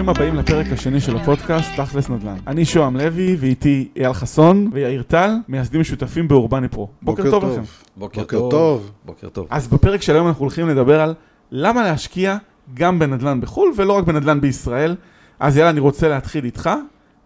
ברוכים 0.00 0.08
הבאים 0.08 0.34
לפרק 0.34 0.66
השני 0.72 1.00
של 1.00 1.16
הפודקאסט, 1.16 1.70
תכלס 1.76 2.08
נדל"ן. 2.08 2.36
אני 2.46 2.64
שוהם 2.64 2.96
לוי, 2.96 3.36
ואיתי 3.40 3.88
אייל 3.96 4.12
חסון 4.12 4.70
ויאיר 4.72 5.02
טל, 5.02 5.30
מייסדים 5.48 5.80
משותפים 5.80 6.28
באורבני 6.28 6.68
פרו. 6.68 6.88
בוקר 7.02 7.30
טוב 7.30 7.44
לכם. 7.44 7.62
בוקר 7.96 8.20
בוקר 8.20 8.38
טוב. 8.38 8.50
טוב. 8.50 8.90
בוקר 9.04 9.28
טוב. 9.28 9.46
אז 9.50 9.68
בפרק 9.68 10.02
של 10.02 10.14
היום 10.14 10.28
אנחנו 10.28 10.40
הולכים 10.40 10.68
לדבר 10.68 11.00
על 11.00 11.14
למה 11.50 11.82
להשקיע 11.82 12.36
גם 12.74 12.98
בנדל"ן 12.98 13.40
בחו"ל 13.40 13.72
ולא 13.76 13.92
רק 13.92 14.04
בנדל"ן 14.04 14.40
בישראל. 14.40 14.96
אז 15.40 15.56
יאללה, 15.56 15.70
אני 15.70 15.80
רוצה 15.80 16.08
להתחיל 16.08 16.44
איתך. 16.44 16.70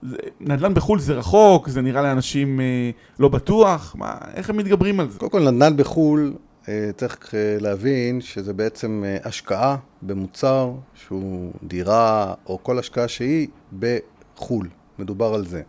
זה- 0.02 0.16
נדל"ן 0.40 0.74
בחו"ל 0.74 0.98
זה 1.00 1.14
רחוק, 1.14 1.68
זה 1.68 1.82
נראה 1.82 2.02
לאנשים 2.02 2.60
אה, 2.60 2.90
לא 3.18 3.28
בטוח, 3.28 3.96
מה, 3.98 4.14
איך 4.34 4.50
הם 4.50 4.56
מתגברים 4.56 5.00
על 5.00 5.10
זה? 5.10 5.18
קודם 5.18 5.30
כל, 5.32 5.50
נדל"ן 5.50 5.76
בחו"ל, 5.76 6.32
אה, 6.68 6.90
צריך 6.96 7.34
אה, 7.34 7.56
להבין 7.60 8.20
שזה 8.20 8.52
בעצם 8.52 9.02
אה, 9.06 9.16
השקעה 9.24 9.76
במוצר 10.02 10.72
שהוא 10.94 11.52
דירה 11.62 12.34
או 12.46 12.58
כל 12.62 12.78
השקעה 12.78 13.08
שהיא 13.08 13.48
בחו"ל. 13.78 14.68
מדובר 14.98 15.34
על 15.34 15.46
זה. 15.46 15.62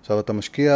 עכשיו, 0.00 0.20
אתה 0.20 0.32
משקיע, 0.32 0.74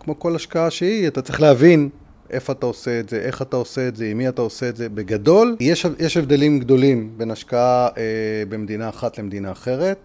כמו 0.00 0.18
כל 0.18 0.36
השקעה 0.36 0.70
שהיא, 0.70 1.08
אתה 1.08 1.22
צריך 1.22 1.40
להבין 1.40 1.88
איפה 2.30 2.52
אתה 2.52 2.66
עושה 2.66 3.00
את 3.00 3.08
זה, 3.08 3.16
איך 3.20 3.42
אתה 3.42 3.56
עושה 3.56 3.88
את 3.88 3.96
זה, 3.96 4.04
עם 4.06 4.18
מי 4.18 4.28
אתה 4.28 4.42
עושה 4.42 4.68
את 4.68 4.76
זה. 4.76 4.88
בגדול, 4.88 5.56
יש, 5.60 5.86
יש 5.98 6.16
הבדלים 6.16 6.58
גדולים 6.58 7.10
בין 7.16 7.30
השקעה 7.30 7.88
אה, 7.96 8.02
במדינה 8.48 8.88
אחת 8.88 9.18
למדינה 9.18 9.52
אחרת. 9.52 9.98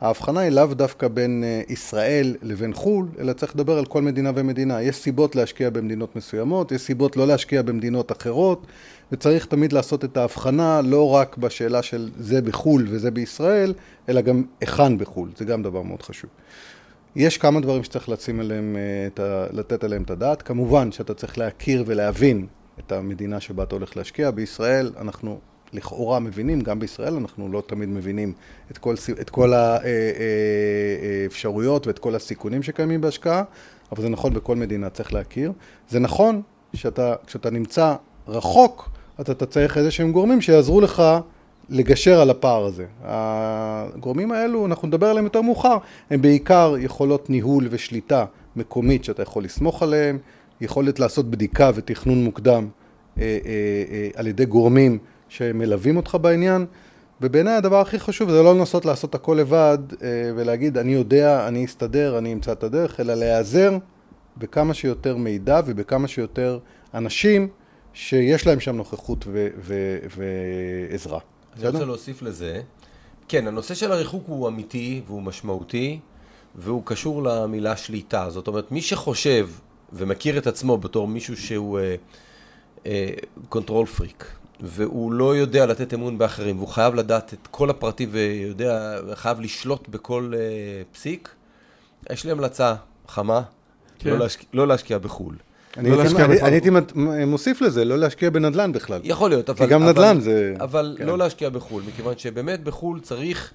ההבחנה 0.00 0.40
היא 0.40 0.50
לאו 0.50 0.66
דווקא 0.66 1.08
בין 1.08 1.44
אה, 1.44 1.62
ישראל 1.68 2.36
לבין 2.42 2.74
חו"ל, 2.74 3.08
אלא 3.18 3.32
צריך 3.32 3.54
לדבר 3.54 3.78
על 3.78 3.84
כל 3.84 4.02
מדינה 4.02 4.30
ומדינה. 4.34 4.82
יש 4.82 4.96
סיבות 4.96 5.36
להשקיע 5.36 5.70
במדינות 5.70 6.16
מסוימות, 6.16 6.72
יש 6.72 6.82
סיבות 6.82 7.16
לא 7.16 7.26
להשקיע 7.26 7.62
במדינות 7.62 8.12
אחרות, 8.12 8.66
וצריך 9.12 9.46
תמיד 9.46 9.72
לעשות 9.72 10.04
את 10.04 10.16
ההבחנה 10.16 10.80
לא 10.84 11.10
רק 11.10 11.36
בשאלה 11.36 11.82
של 11.82 12.10
זה 12.18 12.42
בחו"ל 12.42 12.86
וזה 12.88 13.10
בישראל, 13.10 13.74
אלא 14.08 14.20
גם 14.20 14.44
היכן 14.60 14.98
בחו"ל, 14.98 15.28
זה 15.36 15.44
גם 15.44 15.62
דבר 15.62 15.82
מאוד 15.82 16.02
חשוב. 16.02 16.30
יש 17.16 17.38
כמה 17.38 17.60
דברים 17.60 17.84
שצריך 17.84 18.08
לשים 18.08 18.40
עליהם, 18.40 18.76
אה, 19.18 19.46
לתת 19.52 19.84
עליהם 19.84 20.02
את 20.02 20.10
הדעת. 20.10 20.42
כמובן 20.42 20.92
שאתה 20.92 21.14
צריך 21.14 21.38
להכיר 21.38 21.84
ולהבין 21.86 22.46
את 22.78 22.92
המדינה 22.92 23.40
שבה 23.40 23.62
אתה 23.62 23.74
הולך 23.74 23.96
להשקיע. 23.96 24.30
בישראל 24.30 24.92
אנחנו 25.00 25.40
לכאורה 25.72 26.20
מבינים, 26.20 26.60
גם 26.60 26.78
בישראל 26.78 27.14
אנחנו 27.14 27.52
לא 27.52 27.62
תמיד 27.66 27.88
מבינים 27.88 28.32
את 28.70 28.78
כל, 28.78 28.94
את 29.20 29.30
כל 29.30 29.52
האפשרויות 31.24 31.86
ואת 31.86 31.98
כל 31.98 32.14
הסיכונים 32.14 32.62
שקיימים 32.62 33.00
בהשקעה, 33.00 33.42
אבל 33.92 34.02
זה 34.02 34.08
נכון 34.08 34.34
בכל 34.34 34.56
מדינה, 34.56 34.90
צריך 34.90 35.14
להכיר. 35.14 35.52
זה 35.88 36.00
נכון 36.00 36.42
שאתה, 36.74 37.14
כשאתה 37.26 37.50
נמצא 37.50 37.94
רחוק, 38.28 38.90
אז 39.18 39.30
אתה 39.30 39.46
צריך 39.46 39.78
איזה 39.78 39.90
שהם 39.90 40.12
גורמים 40.12 40.40
שיעזרו 40.40 40.80
לך 40.80 41.02
לגשר 41.68 42.20
על 42.20 42.30
הפער 42.30 42.64
הזה. 42.64 42.86
הגורמים 43.02 44.32
האלו, 44.32 44.66
אנחנו 44.66 44.88
נדבר 44.88 45.06
עליהם 45.06 45.24
יותר 45.24 45.42
מאוחר, 45.42 45.78
הם 46.10 46.22
בעיקר 46.22 46.74
יכולות 46.78 47.30
ניהול 47.30 47.68
ושליטה 47.70 48.24
מקומית 48.56 49.04
שאתה 49.04 49.22
יכול 49.22 49.44
לסמוך 49.44 49.82
עליהם, 49.82 50.18
יכולת 50.60 50.98
לעשות 50.98 51.30
בדיקה 51.30 51.70
ותכנון 51.74 52.24
מוקדם 52.24 52.68
אה, 53.18 53.22
אה, 53.22 53.38
אה, 53.90 54.08
על 54.14 54.26
ידי 54.26 54.44
גורמים 54.46 54.98
שמלווים 55.30 55.96
אותך 55.96 56.16
בעניין, 56.20 56.66
ובעיניי 57.20 57.54
הדבר 57.54 57.80
הכי 57.80 57.98
חשוב 57.98 58.30
זה 58.30 58.42
לא 58.42 58.54
לנסות 58.54 58.84
לעשות 58.84 59.14
הכל 59.14 59.36
לבד 59.40 59.78
אה, 60.02 60.08
ולהגיד 60.36 60.78
אני 60.78 60.92
יודע, 60.92 61.48
אני 61.48 61.64
אסתדר, 61.64 62.18
אני 62.18 62.32
אמצא 62.32 62.52
את 62.52 62.62
הדרך, 62.62 63.00
אלא 63.00 63.14
להיעזר 63.14 63.76
בכמה 64.36 64.74
שיותר 64.74 65.16
מידע 65.16 65.60
ובכמה 65.66 66.08
שיותר 66.08 66.58
אנשים 66.94 67.48
שיש 67.92 68.46
להם 68.46 68.60
שם 68.60 68.76
נוכחות 68.76 69.24
ו- 69.26 69.48
ו- 69.58 69.98
ועזרה. 70.16 71.18
אני 71.58 71.68
רוצה? 71.68 71.84
להוסיף 71.84 72.22
לזה. 72.22 72.60
כן, 73.28 73.46
הנושא 73.46 73.74
של 73.74 73.92
הריחוק 73.92 74.24
הוא 74.26 74.48
אמיתי 74.48 75.02
והוא 75.06 75.22
משמעותי, 75.22 76.00
והוא 76.54 76.82
קשור 76.84 77.22
למילה 77.22 77.76
שליטה. 77.76 78.30
זאת 78.30 78.48
אומרת, 78.48 78.72
מי 78.72 78.82
שחושב 78.82 79.48
ומכיר 79.92 80.38
את 80.38 80.46
עצמו 80.46 80.78
בתור 80.78 81.08
מישהו 81.08 81.36
שהוא 81.36 81.78
control 83.48 83.86
freak, 83.86 84.24
והוא 84.62 85.12
לא 85.12 85.36
יודע 85.36 85.66
לתת 85.66 85.94
אמון 85.94 86.18
באחרים, 86.18 86.56
והוא 86.56 86.68
חייב 86.68 86.94
לדעת 86.94 87.34
את 87.34 87.48
כל 87.50 87.70
הפרטים 87.70 88.08
ויודע, 88.12 88.96
חייב 89.14 89.40
לשלוט 89.40 89.88
בכל 89.88 90.32
אה, 90.36 90.40
פסיק, 90.92 91.28
יש 92.10 92.24
לי 92.24 92.30
המלצה 92.30 92.74
חמה, 93.08 93.42
כן. 93.98 94.10
לא, 94.10 94.18
להשקיע, 94.18 94.46
לא 94.54 94.68
להשקיע 94.68 94.98
בחו"ל. 94.98 95.34
אני 95.76 95.90
לא 95.90 96.02
הייתי- 96.02 96.22
אני- 96.24 96.40
הייתי 96.42 96.70
מוסיף 97.26 97.60
לזה, 97.60 97.84
לא 97.84 97.98
להשקיע 97.98 98.30
בנדל"ן 98.30 98.72
בכלל. 98.72 99.00
יכול 99.04 99.30
להיות, 99.30 99.50
אבל... 99.50 99.66
גם 99.66 99.82
אבל, 99.82 99.90
נדל"ן 99.92 100.20
זה- 100.20 100.54
אבל 100.60 100.94
כן. 100.98 101.06
לא 101.06 101.18
להשקיע 101.18 101.48
בחו"ל, 101.50 101.82
מכיוון 101.88 102.18
שבאמת 102.18 102.62
בחו"ל 102.64 103.00
צריך 103.00 103.50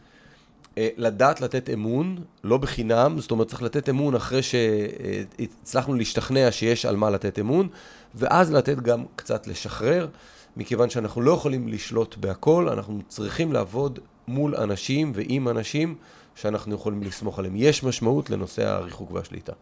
אה, 0.77 0.87
לדעת 0.97 1.41
לתת 1.41 1.69
אמון, 1.69 2.17
לא 2.43 2.57
בחינם, 2.57 3.15
זאת 3.19 3.31
אומרת 3.31 3.47
צריך 3.47 3.61
לתת 3.63 3.89
אמון 3.89 4.15
אחרי 4.15 4.41
שהצלחנו 4.43 5.93
להשתכנע 5.93 6.51
שיש 6.51 6.85
על 6.85 6.95
מה 6.95 7.09
לתת 7.09 7.39
אמון, 7.39 7.67
ואז 8.15 8.53
לתת 8.53 8.77
גם 8.79 9.03
קצת 9.15 9.47
לשחרר, 9.47 10.07
מכיוון 10.57 10.89
שאנחנו 10.89 11.21
לא 11.21 11.31
יכולים 11.31 11.67
לשלוט 11.67 12.17
בהכל, 12.17 12.69
אנחנו 12.69 12.99
צריכים 13.07 13.53
לעבוד 13.53 13.99
מול 14.27 14.55
אנשים 14.55 15.11
ועם 15.15 15.47
אנשים 15.47 15.95
שאנחנו 16.35 16.75
יכולים 16.75 17.03
לסמוך 17.03 17.39
עליהם. 17.39 17.53
יש 17.55 17.83
משמעות 17.83 18.29
לנושא 18.29 18.67
הריחוק 18.67 19.11
והשליטה. 19.11 19.53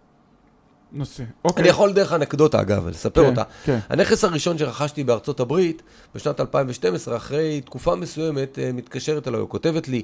נושא. 0.93 1.23
אוקיי. 1.45 1.61
אני 1.61 1.69
יכול 1.69 1.93
דרך 1.93 2.13
אנקדוטה 2.13 2.61
אגב, 2.61 2.87
לספר 2.87 3.21
כן, 3.21 3.29
אותה. 3.29 3.43
כן. 3.63 3.79
הנכס 3.89 4.23
הראשון 4.23 4.57
שרכשתי 4.57 5.03
בארצות 5.03 5.39
הברית, 5.39 5.81
בשנת 6.15 6.39
2012, 6.39 7.15
אחרי 7.17 7.61
תקופה 7.61 7.95
מסוימת, 7.95 8.59
אה, 8.59 8.71
מתקשרת 8.73 9.27
אליי, 9.27 9.39
או 9.39 9.49
כותבת 9.49 9.87
לי, 9.87 10.01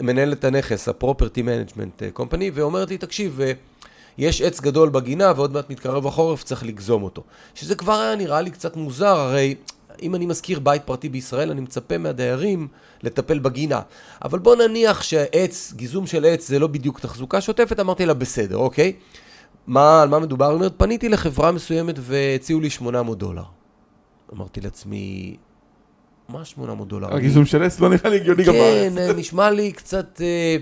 מנהלת 0.00 0.44
הנכס, 0.44 0.88
ה-Property 0.88 1.38
Management 1.38 2.02
אה, 2.02 2.08
Company, 2.18 2.50
ואומרת 2.54 2.90
לי, 2.90 2.98
תקשיב, 2.98 3.40
אה, 3.40 3.52
יש 4.18 4.42
עץ 4.42 4.60
גדול 4.60 4.88
בגינה 4.88 5.32
ועוד 5.36 5.52
מעט 5.52 5.70
מתקרב 5.70 6.06
החורף, 6.06 6.44
צריך 6.44 6.64
לגזום 6.64 7.02
אותו. 7.02 7.22
שזה 7.54 7.74
כבר 7.74 8.00
היה 8.00 8.16
נראה 8.16 8.40
לי 8.40 8.50
קצת 8.50 8.76
מוזר, 8.76 9.16
הרי 9.16 9.54
אם 10.02 10.14
אני 10.14 10.26
מזכיר 10.26 10.60
בית 10.60 10.82
פרטי 10.84 11.08
בישראל, 11.08 11.50
אני 11.50 11.60
מצפה 11.60 11.98
מהדיירים 11.98 12.68
לטפל 13.02 13.38
בגינה. 13.38 13.80
אבל 14.24 14.38
בוא 14.38 14.56
נניח 14.56 15.02
שעץ, 15.02 15.72
גיזום 15.76 16.06
של 16.06 16.24
עץ 16.24 16.48
זה 16.48 16.58
לא 16.58 16.66
בדיוק 16.66 17.00
תחזוקה 17.00 17.40
שוטפת, 17.40 17.80
אמרתי 17.80 18.06
לה, 18.06 18.14
בסדר, 18.14 18.56
אוקיי? 18.56 18.92
מה, 19.66 20.02
על 20.02 20.08
מה 20.08 20.18
מדובר? 20.18 20.46
היא 20.46 20.54
אומרת, 20.54 20.74
פניתי 20.76 21.08
לחברה 21.08 21.52
מסוימת 21.52 21.94
והציעו 22.00 22.60
לי 22.60 22.70
800 22.70 23.18
דולר. 23.18 23.42
אמרתי 24.32 24.60
לעצמי, 24.60 25.36
מה 26.28 26.44
800 26.44 26.88
דולר? 26.88 27.14
הגיזום 27.14 27.44
של 27.44 27.62
עץ 27.62 27.80
לא 27.80 27.88
נראה 27.88 28.10
לי 28.10 28.16
הגיוני 28.16 28.44
גם 28.44 28.52
בארץ. 28.52 28.92
כן, 28.92 28.98
אה, 28.98 29.12
נשמע 29.12 29.50
לי 29.50 29.72
קצת... 29.72 30.20
אה, 30.20 30.56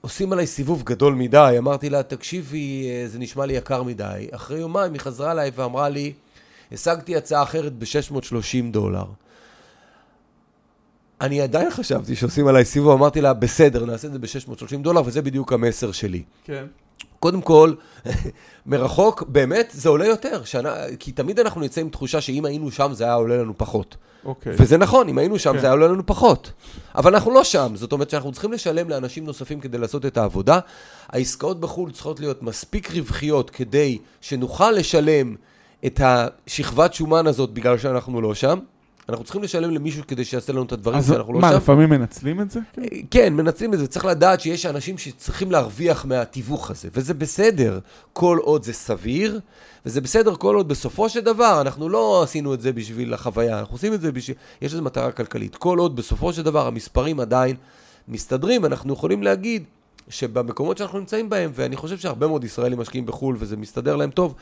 עושים 0.00 0.32
עליי 0.32 0.46
סיבוב 0.46 0.82
גדול 0.82 1.14
מדי. 1.14 1.54
אמרתי 1.58 1.90
לה, 1.90 2.02
תקשיבי, 2.02 2.86
אה, 2.88 3.08
זה 3.08 3.18
נשמע 3.18 3.46
לי 3.46 3.54
יקר 3.54 3.82
מדי. 3.82 4.26
אחרי 4.30 4.58
יומיים 4.58 4.92
היא 4.92 5.00
חזרה 5.00 5.32
אליי 5.32 5.50
ואמרה 5.54 5.88
לי, 5.88 6.12
השגתי 6.72 7.16
הצעה 7.16 7.42
אחרת 7.42 7.72
ב-630 7.72 8.70
דולר. 8.70 9.04
אני 11.20 11.40
עדיין 11.40 11.70
חשבתי 11.70 12.16
שעושים 12.16 12.46
עליי 12.46 12.64
סיבוב, 12.64 12.92
אמרתי 12.92 13.20
לה, 13.20 13.32
בסדר, 13.32 13.84
נעשה 13.84 14.08
את 14.08 14.12
זה 14.12 14.18
ב-630 14.18 14.76
דולר, 14.76 15.02
וזה 15.06 15.22
בדיוק 15.22 15.52
המסר 15.52 15.92
שלי. 15.92 16.22
כן. 16.44 16.64
קודם 17.20 17.42
כל, 17.42 17.74
מרחוק, 18.66 19.22
באמת, 19.22 19.70
זה 19.72 19.88
עולה 19.88 20.06
יותר. 20.06 20.44
שנה, 20.44 20.74
כי 20.98 21.12
תמיד 21.12 21.40
אנחנו 21.40 21.60
נצא 21.60 21.80
עם 21.80 21.88
תחושה 21.88 22.20
שאם 22.20 22.44
היינו 22.44 22.70
שם, 22.70 22.90
זה 22.92 23.04
היה 23.04 23.14
עולה 23.14 23.36
לנו 23.36 23.58
פחות. 23.58 23.96
אוקיי. 24.24 24.54
וזה 24.58 24.76
נכון, 24.76 25.08
אם 25.08 25.18
היינו 25.18 25.38
שם, 25.38 25.52
כן. 25.52 25.58
זה 25.58 25.66
היה 25.66 25.72
עולה 25.72 25.88
לנו 25.88 26.06
פחות. 26.06 26.52
אבל 26.94 27.14
אנחנו 27.14 27.30
לא 27.30 27.44
שם, 27.44 27.72
זאת 27.74 27.92
אומרת 27.92 28.10
שאנחנו 28.10 28.32
צריכים 28.32 28.52
לשלם 28.52 28.88
לאנשים 28.88 29.26
נוספים 29.26 29.60
כדי 29.60 29.78
לעשות 29.78 30.06
את 30.06 30.16
העבודה. 30.16 30.58
העסקאות 31.08 31.60
בחו"ל 31.60 31.90
צריכות 31.92 32.20
להיות 32.20 32.42
מספיק 32.42 32.90
רווחיות 32.90 33.50
כדי 33.50 33.98
שנוכל 34.20 34.70
לשלם 34.70 35.34
את 35.86 36.00
השכבת 36.04 36.94
שומן 36.94 37.26
הזאת 37.26 37.50
בגלל 37.50 37.78
שאנחנו 37.78 38.20
לא 38.20 38.34
שם. 38.34 38.58
אנחנו 39.08 39.24
צריכים 39.24 39.42
לשלם 39.42 39.70
למישהו 39.70 40.02
כדי 40.08 40.24
שיעשה 40.24 40.52
לנו 40.52 40.62
את 40.62 40.72
הדברים 40.72 41.02
שאנחנו 41.02 41.32
לא 41.32 41.40
מה, 41.40 41.50
שם. 41.50 41.56
לפעמים 41.56 41.90
מנצלים 41.90 42.40
את 42.40 42.50
זה? 42.50 42.60
כן, 43.10 43.34
מנצלים 43.34 43.74
את 43.74 43.78
זה. 43.78 43.86
צריך 43.86 44.04
לדעת 44.04 44.40
שיש 44.40 44.66
אנשים 44.66 44.98
שצריכים 44.98 45.52
להרוויח 45.52 46.04
מהתיווך 46.04 46.70
הזה, 46.70 46.88
וזה 46.94 47.14
בסדר, 47.14 47.78
כל 48.12 48.38
עוד 48.42 48.62
זה 48.62 48.72
סביר, 48.72 49.40
וזה 49.86 50.00
בסדר 50.00 50.34
כל 50.34 50.54
עוד 50.54 50.68
בסופו 50.68 51.08
של 51.08 51.20
דבר, 51.20 51.60
אנחנו 51.60 51.88
לא 51.88 52.22
עשינו 52.22 52.54
את 52.54 52.60
זה 52.60 52.72
בשביל 52.72 53.14
החוויה, 53.14 53.58
אנחנו 53.58 53.74
עושים 53.74 53.94
את 53.94 54.00
זה 54.00 54.12
בשביל... 54.12 54.36
יש 54.62 54.72
לזה 54.72 54.82
מטרה 54.82 55.12
כלכלית. 55.12 55.56
כל 55.56 55.78
עוד 55.78 55.96
בסופו 55.96 56.32
של 56.32 56.42
דבר 56.42 56.66
המספרים 56.66 57.20
עדיין 57.20 57.56
מסתדרים, 58.08 58.64
אנחנו 58.64 58.92
יכולים 58.92 59.22
להגיד 59.22 59.64
שבמקומות 60.08 60.78
שאנחנו 60.78 60.98
נמצאים 60.98 61.28
בהם, 61.30 61.50
ואני 61.54 61.76
חושב 61.76 61.98
שהרבה 61.98 62.26
מאוד 62.26 62.44
ישראלים 62.44 62.78
משקיעים 62.78 63.06
בחו"ל 63.06 63.36
וזה 63.38 63.56
מסתדר 63.56 63.96
להם 63.96 64.10
טוב, 64.10 64.34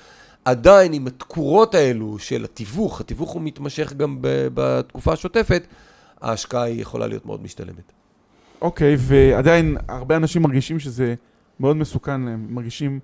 עדיין 0.44 0.92
עם 0.92 1.06
התקורות 1.06 1.74
האלו 1.74 2.18
של 2.18 2.44
התיווך, 2.44 3.00
התיווך 3.00 3.30
הוא 3.30 3.42
מתמשך 3.42 3.92
גם 3.92 4.18
ב- 4.20 4.48
בתקופה 4.54 5.12
השוטפת, 5.12 5.66
ההשקעה 6.20 6.62
היא 6.62 6.82
יכולה 6.82 7.06
להיות 7.06 7.26
מאוד 7.26 7.42
משתלמת. 7.42 7.92
אוקיי, 8.62 8.96
ועדיין 8.98 9.76
הרבה 9.88 10.16
אנשים 10.16 10.42
מרגישים 10.42 10.78
שזה 10.78 11.14
מאוד 11.60 11.76
מסוכן 11.76 12.20
להם, 12.20 12.46
מרגישים 12.50 13.00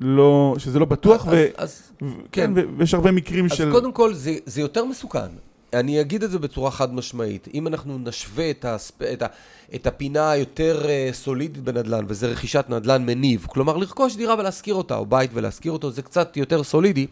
לא, 0.00 0.54
שזה 0.58 0.78
לא 0.78 0.84
בטוח, 0.84 1.26
אז- 1.26 1.32
ו... 1.32 1.46
אז 1.56 1.92
ו- 2.02 2.06
כן. 2.32 2.52
כן, 2.54 2.64
ויש 2.78 2.94
הרבה 2.94 3.12
מקרים 3.12 3.44
אז 3.44 3.52
של... 3.52 3.72
קודם 3.72 3.92
כל, 3.92 4.14
זה, 4.14 4.34
זה 4.46 4.60
יותר 4.60 4.84
מסוכן. 4.84 5.26
אני 5.74 6.00
אגיד 6.00 6.22
את 6.22 6.30
זה 6.30 6.38
בצורה 6.38 6.70
חד 6.70 6.94
משמעית. 6.94 7.48
אם 7.54 7.66
אנחנו 7.66 7.98
נשווה 7.98 8.50
את, 8.50 8.64
הספ... 8.64 9.02
את, 9.02 9.22
ה... 9.22 9.26
את 9.74 9.86
הפינה 9.86 10.30
היותר 10.30 10.82
uh, 10.82 11.14
סולידית 11.14 11.64
בנדל"ן, 11.64 12.04
וזה 12.08 12.26
רכישת 12.26 12.64
נדל"ן 12.68 13.06
מניב, 13.06 13.46
כלומר 13.50 13.76
לרכוש 13.76 14.16
דירה 14.16 14.34
ולהשכיר 14.38 14.74
אותה, 14.74 14.96
או 14.96 15.06
בית 15.06 15.30
ולהשכיר 15.34 15.72
אותו, 15.72 15.90
זה 15.90 16.02
קצת 16.02 16.36
יותר 16.36 16.62
סולידי. 16.62 17.06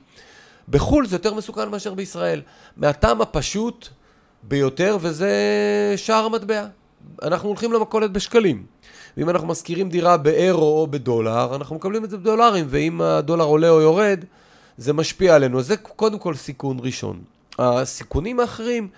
בחו"ל 0.69 1.06
זה 1.06 1.17
יותר 1.17 1.35
מסוכן 1.35 1.69
מאשר 1.69 1.94
בישראל. 1.94 2.41
מהטעם 2.76 3.20
הפשוט 3.20 3.88
ביותר, 4.43 4.99
וזה 5.00 5.32
שער 5.97 6.25
המטבע. 6.25 6.67
אנחנו 7.23 7.49
הולכים 7.49 7.73
למכולת 7.73 8.11
בשקלים. 8.12 8.67
ואם 9.17 9.31
אנחנו 9.31 9.49
משכירים 9.49 9.88
דירה 9.88 10.17
באירו 10.17 10.81
או 10.81 10.87
בדולר, 10.87 11.55
אנחנו 11.55 11.76
מקבלים 11.76 12.05
את 12.05 12.11
זה 12.11 12.19
בדולרים, 12.19 12.67
ואם 12.69 13.00
הדולר 13.00 13.44
עולה 13.44 13.70
או 13.70 13.81
יורד, 13.81 14.25
זה 14.76 14.93
משפיע 14.93 15.35
עלינו. 15.35 15.62
זה 15.62 15.76
קודם 15.76 16.19
כל 16.19 16.35
סיכון 16.35 16.76
ראשון. 16.81 17.31
הסיכונים 17.58 18.40
האחרים 18.40 18.88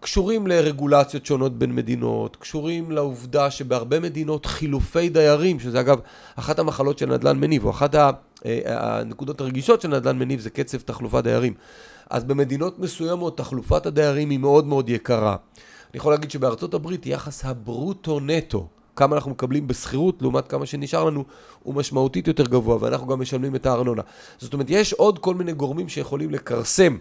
קשורים 0.00 0.46
לרגולציות 0.46 1.26
שונות 1.26 1.58
בין 1.58 1.74
מדינות, 1.74 2.36
קשורים 2.36 2.90
לעובדה 2.90 3.50
שבהרבה 3.50 4.00
מדינות 4.00 4.46
חילופי 4.46 5.08
דיירים, 5.08 5.60
שזה 5.60 5.80
אגב 5.80 5.98
אחת 6.36 6.58
המחלות 6.58 6.98
של 6.98 7.06
נדל"ן 7.06 7.38
מניב, 7.40 7.64
או 7.64 7.70
אחת 7.70 7.94
אה, 7.94 8.10
הנקודות 8.66 9.40
הרגישות 9.40 9.80
של 9.80 9.88
נדל"ן 9.88 10.18
מניב 10.18 10.40
זה 10.40 10.50
קצב 10.50 10.78
תחלופת 10.78 11.24
דיירים. 11.24 11.54
אז 12.10 12.24
במדינות 12.24 12.78
מסוימות 12.78 13.36
תחלופת 13.36 13.86
הדיירים 13.86 14.30
היא 14.30 14.38
מאוד 14.38 14.66
מאוד 14.66 14.88
יקרה. 14.88 15.36
אני 15.90 15.98
יכול 15.98 16.12
להגיד 16.12 16.30
שבארצות 16.30 16.74
הברית 16.74 17.06
יחס 17.06 17.44
הברוטו-נטו, 17.44 18.66
כמה 18.96 19.16
אנחנו 19.16 19.30
מקבלים 19.30 19.68
בשכירות 19.68 20.22
לעומת 20.22 20.48
כמה 20.48 20.66
שנשאר 20.66 21.04
לנו, 21.04 21.24
הוא 21.62 21.74
משמעותית 21.74 22.28
יותר 22.28 22.44
גבוה, 22.44 22.76
ואנחנו 22.80 23.06
גם 23.06 23.20
משלמים 23.20 23.54
את 23.54 23.66
הארנונה. 23.66 24.02
זאת 24.38 24.52
אומרת, 24.52 24.66
יש 24.70 24.92
עוד 24.92 25.18
כל 25.18 25.34
מיני 25.34 25.52
גורמים 25.52 25.88
שיכולים 25.88 26.30
לכרסם 26.30 26.96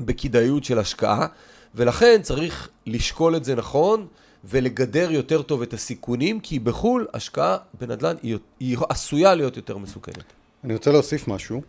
בכדאיות 0.00 0.64
של 0.64 0.78
השקעה, 0.78 1.26
ולכן 1.74 2.20
צריך 2.22 2.68
לשקול 2.86 3.36
את 3.36 3.44
זה 3.44 3.54
נכון 3.54 4.06
ולגדר 4.44 5.10
יותר 5.10 5.42
טוב 5.42 5.62
את 5.62 5.72
הסיכונים, 5.72 6.40
כי 6.40 6.58
בחו"ל 6.58 7.06
השקעה 7.14 7.56
בנדל"ן 7.80 8.16
היא, 8.22 8.36
היא 8.60 8.76
עשויה 8.88 9.34
להיות 9.34 9.56
יותר 9.56 9.78
מסוכנת. 9.78 10.24
אני 10.64 10.74
רוצה 10.74 10.92
להוסיף 10.92 11.28
משהו. 11.28 11.62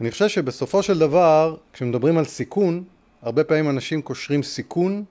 אני 0.00 0.10
חושב 0.10 0.28
שבסופו 0.28 0.82
של 0.82 0.98
דבר, 0.98 1.56
כשמדברים 1.72 2.18
על 2.18 2.24
סיכון, 2.24 2.84
הרבה 3.22 3.44
פעמים 3.44 3.70
אנשים 3.70 4.02
קושרים 4.02 4.42
סיכון 4.42 5.04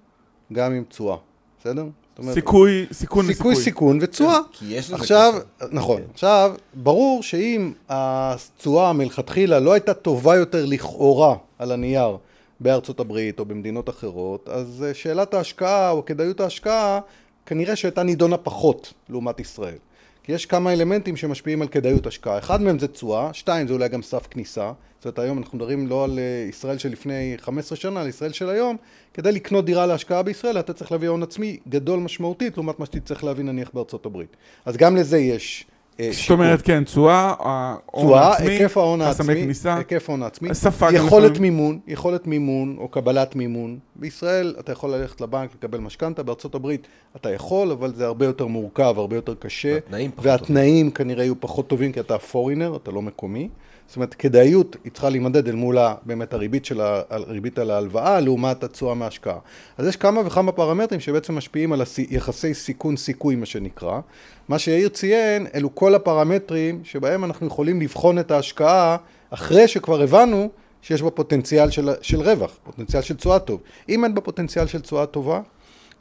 גם 0.53 0.73
עם 0.73 0.83
תשואה, 0.89 1.17
בסדר? 1.59 1.85
אומרת, 2.19 2.33
סיכוי, 2.33 2.85
סיכון 2.91 3.25
סיכוי, 3.27 3.51
וסיכוי. 3.51 3.55
סיכון 3.55 3.99
ותשואה. 4.01 4.39
כי 4.51 4.65
יש 4.65 4.85
לזה 4.85 4.95
עכשיו, 4.95 5.33
קשר. 5.59 5.67
נכון. 5.71 6.01
כן. 6.01 6.07
עכשיו, 6.13 6.55
ברור 6.73 7.23
שאם 7.23 7.71
התשואה 7.89 8.93
מלכתחילה 8.93 9.59
לא 9.59 9.73
הייתה 9.73 9.93
טובה 9.93 10.35
יותר 10.35 10.65
לכאורה 10.65 11.35
על 11.59 11.71
הנייר 11.71 12.17
בארצות 12.59 12.99
הברית 12.99 13.39
או 13.39 13.45
במדינות 13.45 13.89
אחרות, 13.89 14.49
אז 14.49 14.85
אה, 14.87 14.93
שאלת 14.93 15.33
ההשקעה 15.33 15.91
או 15.91 16.05
כדאיות 16.05 16.39
ההשקעה 16.39 16.99
כנראה 17.45 17.75
שהייתה 17.75 18.03
נידונה 18.03 18.37
פחות 18.37 18.93
לעומת 19.09 19.39
ישראל. 19.39 19.77
כי 20.23 20.31
יש 20.31 20.45
כמה 20.45 20.73
אלמנטים 20.73 21.17
שמשפיעים 21.17 21.61
על 21.61 21.67
כדאיות 21.67 22.07
השקעה. 22.07 22.37
אחד 22.37 22.61
מהם 22.61 22.79
זה 22.79 22.87
תשואה, 22.87 23.33
שתיים 23.33 23.67
זה 23.67 23.73
אולי 23.73 23.89
גם 23.89 24.01
סף 24.01 24.27
כניסה. 24.27 24.71
זאת 24.97 25.05
אומרת 25.05 25.19
היום 25.19 25.37
אנחנו 25.37 25.57
מדברים 25.57 25.87
לא 25.87 26.03
על 26.03 26.19
אה, 26.19 26.45
ישראל 26.49 26.77
של 26.77 26.89
לפני 26.89 27.35
15 27.37 27.75
שנה, 27.75 28.01
על 28.01 28.07
ישראל 28.07 28.31
של 28.31 28.49
היום. 28.49 28.77
כדי 29.13 29.31
לקנות 29.31 29.65
דירה 29.65 29.85
להשקעה 29.85 30.23
בישראל 30.23 30.59
אתה 30.59 30.73
צריך 30.73 30.91
להביא 30.91 31.09
הון 31.09 31.23
עצמי 31.23 31.57
גדול 31.69 31.99
משמעותית 31.99 32.57
לעומת 32.57 32.79
מה 32.79 32.85
שתצטרך 32.85 33.23
להביא 33.23 33.43
נניח 33.43 33.71
בארצות 33.73 34.05
הברית. 34.05 34.37
אז 34.65 34.77
גם 34.77 34.95
לזה 34.95 35.17
יש 35.17 35.65
זאת 36.11 36.31
אומרת, 36.31 36.61
כן, 36.61 36.83
תשואה, 36.83 37.33
ההון 37.39 38.13
העצמי, 38.17 38.47
היקף 38.47 38.77
ההון 38.77 39.01
העצמי, 39.01 39.35
כניסה, 39.35 39.77
היקף 39.77 40.09
ההון 40.09 40.23
העצמי, 40.23 40.49
יכולת. 40.93 41.39
מימון, 41.39 41.79
יכולת 41.87 42.27
מימון 42.27 42.75
או 42.79 42.87
קבלת 42.87 43.35
מימון. 43.35 43.79
בישראל 43.95 44.55
אתה 44.59 44.71
יכול 44.71 44.91
ללכת 44.95 45.21
לבנק 45.21 45.49
לקבל 45.53 45.79
משכנתה, 45.79 46.23
בארצות 46.23 46.55
הברית 46.55 46.87
אתה 47.15 47.31
יכול, 47.31 47.71
אבל 47.71 47.93
זה 47.95 48.05
הרבה 48.05 48.25
יותר 48.25 48.47
מורכב, 48.47 48.93
הרבה 48.97 49.15
יותר 49.15 49.35
קשה. 49.35 49.73
והתנאים 49.73 50.11
פחות 50.11 50.25
והתנאים 50.25 50.91
כנראה 50.91 51.23
יהיו 51.23 51.39
פחות 51.39 51.67
טובים 51.67 51.91
כי 51.91 51.99
אתה 51.99 52.17
פורינר, 52.17 52.75
אתה 52.75 52.91
לא 52.91 53.01
מקומי. 53.01 53.49
זאת 53.87 53.95
אומרת, 53.95 54.13
כדאיות 54.13 54.75
היא 54.83 54.91
צריכה 54.91 55.09
להימדד 55.09 55.47
אל 55.47 55.55
מול 55.55 55.77
באמת 56.05 56.33
הריבית 56.33 56.65
של 56.65 56.81
ה- 56.81 57.01
הריבית 57.09 57.59
על 57.59 57.71
ההלוואה 57.71 58.19
לעומת 58.19 58.63
התשואה 58.63 58.93
מההשקעה. 58.95 59.37
אז 59.77 59.87
יש 59.87 59.95
כמה 59.95 60.21
וכמה 60.25 60.51
פרמטרים 60.51 60.99
שבעצם 60.99 61.35
משפיעים 61.35 61.73
על 61.73 61.81
הסי- 61.81 62.07
יחסי 62.09 62.53
סיכון-סיכוי, 62.53 63.35
מה 63.35 63.45
שנקרא. 63.45 63.99
מה 64.47 64.59
שיאיר 64.59 64.89
ציין, 64.89 65.47
אלו 65.55 65.75
כל 65.75 65.95
הפרמטרים 65.95 66.81
שבהם 66.83 67.23
אנחנו 67.23 67.47
יכולים 67.47 67.81
לבחון 67.81 68.19
את 68.19 68.31
ההשקעה 68.31 68.97
אחרי 69.29 69.67
שכבר 69.67 70.01
הבנו 70.01 70.49
שיש 70.81 71.01
בה 71.01 71.09
פוטנציאל 71.11 71.69
של, 71.69 71.89
של 72.01 72.21
רווח, 72.21 72.57
פוטנציאל 72.63 73.01
של 73.01 73.15
תשואה 73.15 73.39
טוב. 73.39 73.61
אם 73.89 74.03
אין 74.03 74.15
בה 74.15 74.21
פוטנציאל 74.21 74.67
של 74.67 74.81
תשואה 74.81 75.05
טובה, 75.05 75.41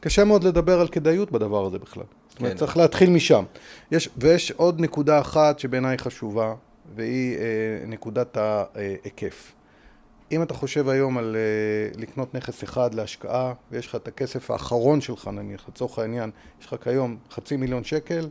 קשה 0.01 0.25
מאוד 0.25 0.45
לדבר 0.45 0.81
על 0.81 0.89
כדאיות 0.89 1.33
בדבר 1.33 1.67
הזה 1.67 1.79
בכלל. 1.79 2.03
זאת 2.29 2.39
אומרת, 2.39 2.53
כן. 2.53 2.59
צריך 2.59 2.77
להתחיל 2.77 3.11
משם. 3.11 3.45
יש, 3.93 4.09
ויש 4.17 4.51
עוד 4.51 4.81
נקודה 4.81 5.21
אחת 5.21 5.59
שבעיניי 5.59 5.99
חשובה, 5.99 6.55
והיא 6.95 7.37
אה, 7.37 7.43
נקודת 7.87 8.37
ההיקף. 8.37 9.53
אם 10.33 10.43
אתה 10.43 10.55
חושב 10.55 10.89
היום 10.89 11.19
על 11.19 11.37
אה, 11.37 12.01
לקנות 12.01 12.35
נכס 12.35 12.65
אחד 12.65 12.95
להשקעה, 12.95 13.53
ויש 13.71 13.87
לך 13.87 13.95
את 13.95 14.09
הכסף 14.09 14.51
האחרון 14.51 15.01
שלך 15.01 15.29
נניח, 15.29 15.69
לצורך 15.69 15.99
העניין, 15.99 16.31
יש 16.61 16.67
לך 16.67 16.77
כיום 16.83 17.17
חצי 17.31 17.57
מיליון 17.57 17.85
שקל, 17.85 18.29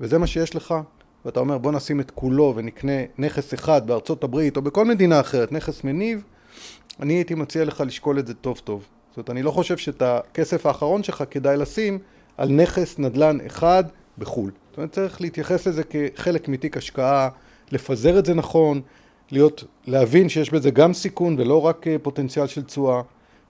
וזה 0.00 0.18
מה 0.18 0.26
שיש 0.26 0.56
לך, 0.56 0.74
ואתה 1.24 1.40
אומר 1.40 1.58
בוא 1.58 1.72
נשים 1.72 2.00
את 2.00 2.10
כולו 2.10 2.52
ונקנה 2.56 2.92
נכס 3.18 3.54
אחד 3.54 3.86
בארצות 3.86 4.24
הברית 4.24 4.56
או 4.56 4.62
בכל 4.62 4.84
מדינה 4.84 5.20
אחרת, 5.20 5.52
נכס 5.52 5.84
מניב, 5.84 6.24
אני 7.00 7.14
הייתי 7.14 7.34
מציע 7.34 7.64
לך 7.64 7.82
לשקול 7.86 8.18
את 8.18 8.26
זה 8.26 8.34
טוב 8.34 8.60
טוב. 8.64 8.86
זאת 9.10 9.16
אומרת, 9.16 9.30
אני 9.30 9.42
לא 9.42 9.50
חושב 9.50 9.76
שאת 9.76 10.02
הכסף 10.02 10.66
האחרון 10.66 11.02
שלך 11.02 11.24
כדאי 11.30 11.56
לשים 11.56 11.98
על 12.36 12.48
נכס 12.48 12.98
נדל"ן 12.98 13.38
אחד 13.46 13.84
בחו"ל. 14.18 14.50
זאת 14.70 14.76
אומרת, 14.76 14.92
צריך 14.92 15.20
להתייחס 15.20 15.66
לזה 15.66 15.82
כחלק 15.84 16.48
מתיק 16.48 16.76
השקעה, 16.76 17.28
לפזר 17.72 18.18
את 18.18 18.26
זה 18.26 18.34
נכון, 18.34 18.80
להיות, 19.30 19.64
להבין 19.86 20.28
שיש 20.28 20.50
בזה 20.50 20.70
גם 20.70 20.92
סיכון 20.92 21.36
ולא 21.38 21.66
רק 21.66 21.86
אה, 21.86 21.96
פוטנציאל 22.02 22.46
של 22.46 22.62
תשואה, 22.62 23.02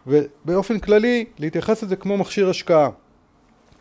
ובאופן 0.06 0.78
כללי 0.78 1.24
להתייחס 1.38 1.82
לזה 1.82 1.96
כמו 1.96 2.16
מכשיר 2.16 2.50
השקעה. 2.50 2.90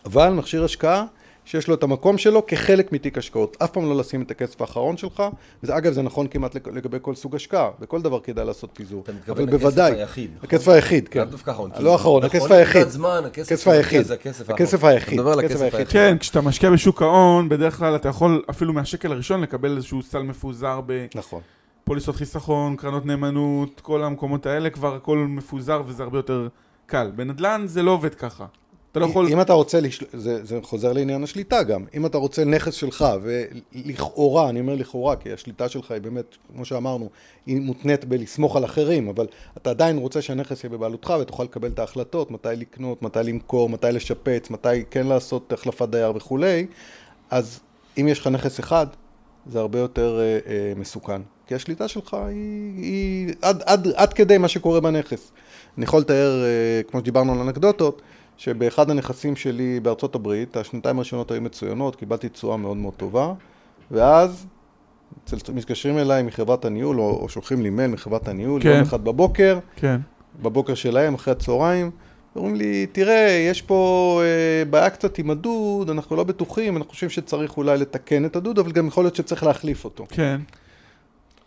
אבל 0.05 0.29
מכשיר 0.29 0.63
השקעה 0.63 1.05
שיש 1.45 1.68
לו 1.68 1.74
את 1.75 1.83
המקום 1.83 2.18
שלו 2.18 2.45
כחלק 2.47 2.92
מתיק 2.92 3.18
השקעות. 3.18 3.57
אף 3.63 3.71
פעם 3.71 3.89
לא 3.89 3.95
לשים 3.97 4.22
את 4.22 4.31
הכסף 4.31 4.62
האחרון 4.62 4.98
שלך, 4.98 5.24
וזה 5.63 5.77
אגב 5.77 5.93
זה 5.93 6.01
נכון 6.01 6.27
כמעט 6.27 6.55
לג- 6.55 6.69
לגבי 6.69 6.98
כל 7.01 7.15
סוג 7.15 7.36
השקעה, 7.36 7.69
בכל 7.79 8.01
דבר 8.01 8.19
כדאי 8.19 8.46
לעשות 8.46 8.69
פיזור. 8.74 9.01
אתה 9.03 9.12
אבל 9.12 9.19
מתכוון 9.19 9.43
לכסף 9.43 9.60
בוודאי, 9.62 9.91
היחיד, 9.93 10.31
נכון? 10.36 10.48
הכסף 10.50 10.67
היחיד, 10.67 11.08
כן. 11.08 11.19
לאו 11.19 11.25
דווקא 11.25 11.50
האחרון. 11.50 11.72
כי 11.77 11.84
לא 11.84 11.91
האחרון, 11.93 12.24
הכסף 12.24 12.51
היחיד. 12.51 12.81
הכסף 12.81 13.67
היחיד. 13.67 14.00
הכסף. 14.50 15.62
היחיד. 15.62 15.88
כן, 15.88 16.17
כשאתה 16.19 16.41
משקיע 16.41 16.72
בשוק 16.72 17.01
ההון, 17.01 17.50
בדרך 17.50 17.77
כלל 17.77 17.96
אתה 17.96 18.10
יכול 18.10 18.43
אפילו 18.50 18.74
מהשקל 18.74 19.12
הראשון 19.12 19.41
לקבל 19.41 19.75
איזשהו 19.75 20.01
סל 20.01 20.22
מפוזר 20.22 20.79
נכון. 21.15 21.41
בפוליסות 21.84 22.15
חיסכון, 22.15 22.75
קרנות 22.75 23.05
נאמנות, 23.05 23.79
כל 23.81 24.03
המקומות 24.03 24.46
האלה 24.46 24.69
כבר 24.69 24.96
הכל 24.96 25.17
מפוזר 25.17 25.81
וזה 25.88 26.03
הרבה 26.03 26.17
יותר 26.17 26.48
קל. 26.86 27.12
בנדל"ן 27.15 27.63
זה 27.65 27.84
לא 27.84 27.91
עובד 27.91 28.15
ככה. 28.15 28.46
אתה 28.95 29.03
לא 29.03 29.09
יכול... 29.09 29.27
אם 29.27 29.41
אתה 29.41 29.53
רוצה, 29.53 29.79
לשל... 29.79 30.05
זה, 30.13 30.45
זה 30.45 30.59
חוזר 30.61 30.93
לעניין 30.93 31.23
השליטה 31.23 31.63
גם, 31.63 31.85
אם 31.93 32.05
אתה 32.05 32.17
רוצה 32.17 32.45
נכס 32.45 32.73
שלך, 32.73 33.05
ולכאורה, 33.21 34.49
אני 34.49 34.59
אומר 34.59 34.75
לכאורה, 34.75 35.15
כי 35.15 35.33
השליטה 35.33 35.69
שלך 35.69 35.91
היא 35.91 36.01
באמת, 36.01 36.35
כמו 36.53 36.65
שאמרנו, 36.65 37.09
היא 37.45 37.61
מותנית 37.61 38.05
בלסמוך 38.05 38.55
על 38.55 38.65
אחרים, 38.65 39.07
אבל 39.07 39.27
אתה 39.57 39.69
עדיין 39.69 39.97
רוצה 39.97 40.21
שהנכס 40.21 40.63
יהיה 40.63 40.71
בבעלותך 40.71 41.13
ותוכל 41.21 41.43
לקבל 41.43 41.67
את 41.67 41.79
ההחלטות, 41.79 42.31
מתי 42.31 42.49
לקנות, 42.57 43.01
מתי 43.01 43.19
למכור, 43.23 43.69
מתי 43.69 43.87
לשפץ, 43.91 44.49
מתי 44.49 44.83
כן 44.91 45.07
לעשות 45.07 45.53
החלפת 45.53 45.89
דייר 45.89 46.11
וכולי, 46.15 46.67
אז 47.29 47.59
אם 47.97 48.07
יש 48.07 48.19
לך 48.19 48.27
נכס 48.27 48.59
אחד, 48.59 48.87
זה 49.45 49.59
הרבה 49.59 49.79
יותר 49.79 50.19
אה, 50.19 50.39
אה, 50.53 50.73
מסוכן. 50.75 51.21
כי 51.47 51.55
השליטה 51.55 51.87
שלך 51.87 52.13
היא, 52.13 52.77
היא 52.77 53.33
עד, 53.41 53.63
עד, 53.65 53.87
עד 53.95 54.13
כדי 54.13 54.37
מה 54.37 54.47
שקורה 54.47 54.79
בנכס. 54.79 55.31
אני 55.77 55.83
יכול 55.83 55.99
לתאר, 56.01 56.43
אה, 56.43 56.83
כמו 56.87 56.99
שדיברנו 56.99 57.33
על 57.33 57.39
אנקדוטות, 57.39 58.01
שבאחד 58.38 58.89
הנכסים 58.89 59.36
שלי 59.36 59.80
בארצות 59.80 60.15
הברית, 60.15 60.58
השנתיים 60.58 60.98
הראשונות 60.98 61.32
היו 61.32 61.42
מצוינות, 61.42 61.96
קיבלתי 61.96 62.30
תשואה 62.30 62.58
מאוד 62.58 62.77
מאוד 62.77 62.94
טובה, 62.94 63.34
ואז 63.92 64.46
מתקשרים 65.54 65.98
אליי 65.98 66.24
מחברת 66.24 66.65
הניהול, 66.65 67.00
או, 67.00 67.20
או 67.22 67.30
שולחים 67.30 67.62
לי 67.62 67.70
מייל 67.70 67.92
מחברת 67.92 68.27
הניהול, 68.27 68.62
כן. 68.62 68.70
יום 68.70 68.82
אחד 68.82 69.04
בבוקר, 69.04 69.60
כן. 69.75 69.98
בבוקר 70.42 70.74
שלהם, 70.75 71.13
אחרי 71.13 71.32
הצהריים, 71.32 71.92
אומרים 72.36 72.56
לי, 72.56 72.86
תראה, 72.86 73.46
יש 73.50 73.62
פה 73.62 74.22
אה, 74.24 74.65
בעיה 74.65 74.89
קצת 74.89 75.18
עם 75.18 75.30
הדוד, 75.30 75.89
אנחנו 75.89 76.15
לא 76.15 76.24
בטוחים, 76.24 76.77
אנחנו 76.77 76.89
חושבים 76.92 77.10
שצריך 77.10 77.58
אולי 77.58 77.77
לתקן 77.77 78.25
את 78.25 78.36
הדוד, 78.36 78.60
אבל 78.60 78.72
גם 78.72 78.88
יכול 78.88 79.04
להיות 79.04 79.15
שצריך 79.15 79.44
להחליף 79.44 79.86
אותו. 79.86 80.06
כן. 80.10 80.42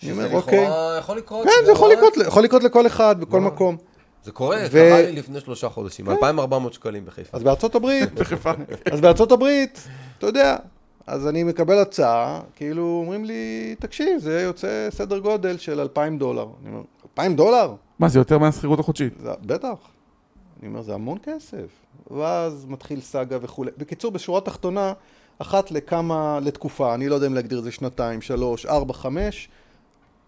אני 0.02 0.11
שזה 0.11 0.12
אומר, 0.12 0.37
אוקיי. 0.37 0.64
לכאורה 0.64 0.99
יכול 0.99 1.16
לקרות. 1.16 1.45
כן, 1.45 1.66
זה 1.66 1.73
יכול 1.73 1.88
בארץ. 1.95 1.99
לקרות, 2.16 2.26
יכול 2.26 2.45
לקרות 2.45 2.62
לכל 2.62 2.87
אחד, 2.87 3.21
בכל? 3.21 3.40
מקום. 3.40 3.76
זה 4.25 4.32
קורה, 4.32 4.56
ו- 4.66 4.70
קרה 4.70 5.02
לי 5.02 5.12
לפני 5.12 5.40
שלושה 5.40 5.68
חודשים, 5.68 6.10
2,400 6.10 6.72
שקלים 6.72 7.04
בחיפה. 7.04 7.37
אז 7.37 7.42
בארצות 7.42 7.75
הברית, 7.75 8.12
בחיפה. 8.20 8.50
אז 8.92 9.00
בארצות 9.00 9.32
הברית, 9.32 9.88
אתה 10.18 10.26
יודע, 10.26 10.56
אז 11.06 11.26
אני 11.26 11.44
מקבל 11.44 11.78
הצעה, 11.78 12.40
כאילו 12.56 12.98
אומרים 13.00 13.25
לי, 13.25 13.75
תקשיב, 13.78 14.18
זה 14.18 14.40
יוצא 14.40 14.88
סדר 14.90 15.18
גודל 15.18 15.58
של 15.58 15.80
2,000 15.80 16.18
דולר. 16.18 16.46
אני 16.62 16.70
אומר, 16.70 16.82
2,000 17.04 17.37
דולר? 17.37 17.75
מה, 17.98 18.08
זה 18.08 18.18
יותר 18.18 18.38
מהשכירות 18.38 18.78
החודשית? 18.80 19.12
זה, 19.20 19.30
בטח. 19.42 19.78
אני 20.60 20.68
אומר, 20.68 20.82
זה 20.82 20.94
המון 20.94 21.18
כסף. 21.22 21.66
ואז 22.10 22.66
מתחיל 22.68 23.00
סאגה 23.00 23.38
וכולי. 23.42 23.70
בקיצור, 23.78 24.10
בשורה 24.12 24.38
התחתונה, 24.38 24.92
אחת 25.38 25.70
לכמה, 25.70 26.38
לתקופה, 26.42 26.94
אני 26.94 27.08
לא 27.08 27.14
יודע 27.14 27.26
אם 27.26 27.34
להגדיר 27.34 27.58
את 27.58 27.64
זה 27.64 27.72
שנתיים, 27.72 28.20
שלוש, 28.20 28.66
ארבע, 28.66 28.94
חמש, 28.94 29.48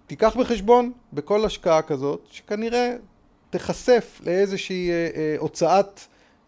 תיקח 0.07 0.37
בחשבון 0.37 0.93
בכל 1.13 1.45
השקעה 1.45 1.83
כזאת, 1.83 2.27
שכנראה 2.31 2.97
תיחשף 3.51 4.21
לאיזושהי 4.27 4.91
אה, 4.91 5.09
אה, 5.17 5.35
הוצאת 5.39 6.01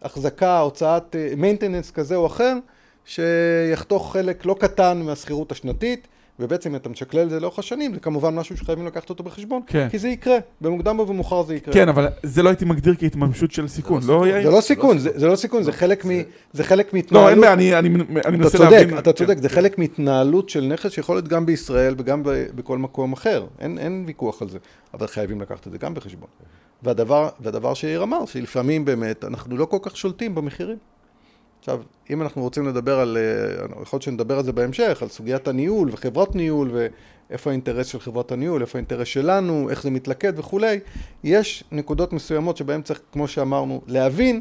החזקה, 0.02 0.58
הוצאת 0.58 1.16
מיינטננס 1.36 1.90
כזה 1.90 2.16
או 2.16 2.26
אחר, 2.26 2.56
שיחתוך 3.04 4.12
חלק 4.12 4.46
לא 4.46 4.56
קטן 4.60 5.02
מהשכירות 5.06 5.52
השנתית, 5.52 6.08
ובעצם 6.40 6.70
אם 6.70 6.76
אתה 6.76 6.88
משקלל 6.88 7.22
את 7.24 7.30
זה 7.30 7.40
לאורך 7.40 7.58
השנים, 7.58 7.94
זה 7.94 8.00
כמובן 8.00 8.34
משהו 8.34 8.56
שחייבים 8.56 8.86
לקחת 8.86 9.10
אותו 9.10 9.24
בחשבון, 9.24 9.62
כן. 9.66 9.88
כי 9.90 9.98
זה 9.98 10.08
יקרה, 10.08 10.38
במוקדם 10.60 10.98
או 10.98 11.06
במאוחר 11.06 11.42
זה 11.42 11.54
יקרה. 11.54 11.74
כן, 11.74 11.88
אבל 11.88 12.08
זה 12.22 12.42
לא 12.42 12.48
הייתי 12.48 12.64
מגדיר 12.64 12.94
כהתממשות 12.98 13.52
של 13.52 13.68
סיכון, 13.68 14.02
לא 14.06 14.20
לא 14.20 14.26
יאיר? 14.26 14.42
זה 14.50 14.56
לא 14.56 14.60
סיכון, 14.60 14.98
זה, 14.98 15.26
לא 15.28 15.36
סיכון, 15.36 15.62
זה 15.62 15.72
חלק, 15.72 16.06
מ, 16.06 16.10
זה 16.52 16.64
חלק 16.64 16.94
מהתנהלות. 16.94 17.26
לא, 17.26 17.30
אין 17.30 17.40
בעיה, 17.56 17.78
אני- 17.78 17.94
אתה 18.20 18.30
מנסה 18.30 18.58
צודק, 18.58 18.70
להבין. 18.70 18.98
אתה 18.98 19.12
צודק, 19.12 19.34
כן. 19.36 19.42
זה 19.42 19.48
חלק 19.48 19.78
מהתנהלות 19.78 20.48
של 20.48 20.64
נכס 20.64 20.92
שיכול 20.92 21.16
להיות 21.16 21.28
גם 21.28 21.46
בישראל 21.46 21.94
וגם 21.98 22.22
בכל 22.24 22.78
מקום 22.78 23.12
אחר, 23.12 23.46
אין, 23.60 23.78
אין 23.78 24.04
ויכוח 24.06 24.42
על 24.42 24.48
זה, 24.48 24.58
אבל 24.94 25.06
חייבים 25.06 25.40
לקחת 25.40 25.66
את 25.66 25.72
זה 25.72 25.78
גם 25.78 25.94
בחשבון. 25.94 26.28
והדבר, 26.82 27.28
והדבר 27.40 27.74
שיאיר 27.74 28.02
אמר, 28.02 28.26
שלפעמים 28.26 28.84
באמת 28.84 29.24
אנחנו 29.24 29.56
לא 29.56 29.64
כל 29.64 29.78
כך 29.82 29.96
שולטים 29.96 30.34
במחירים. 30.34 30.78
עכשיו, 31.58 31.80
אם 32.10 32.22
אנחנו 32.22 32.42
רוצים 32.42 32.66
לדבר 32.66 33.00
על, 33.00 33.16
אה, 33.16 33.64
יכול 33.82 33.96
להיות 33.96 34.02
שנדבר 34.02 34.38
על 34.38 34.44
זה 34.44 34.52
בהמשך, 34.52 34.98
על 35.02 35.08
סוגיית 35.08 35.48
הניהול 35.48 35.88
וחברת 35.92 36.34
ניהול 36.34 36.70
ואיפה 36.72 37.50
האינטרס 37.50 37.86
של 37.86 38.00
חברת 38.00 38.32
הניהול, 38.32 38.62
איפה 38.62 38.78
האינטרס 38.78 39.08
שלנו, 39.08 39.70
איך 39.70 39.82
זה 39.82 39.90
מתלכד 39.90 40.38
וכולי, 40.38 40.80
יש 41.24 41.64
נקודות 41.72 42.12
מסוימות 42.12 42.56
שבהן 42.56 42.82
צריך, 42.82 43.00
כמו 43.12 43.28
שאמרנו, 43.28 43.80
להבין 43.86 44.40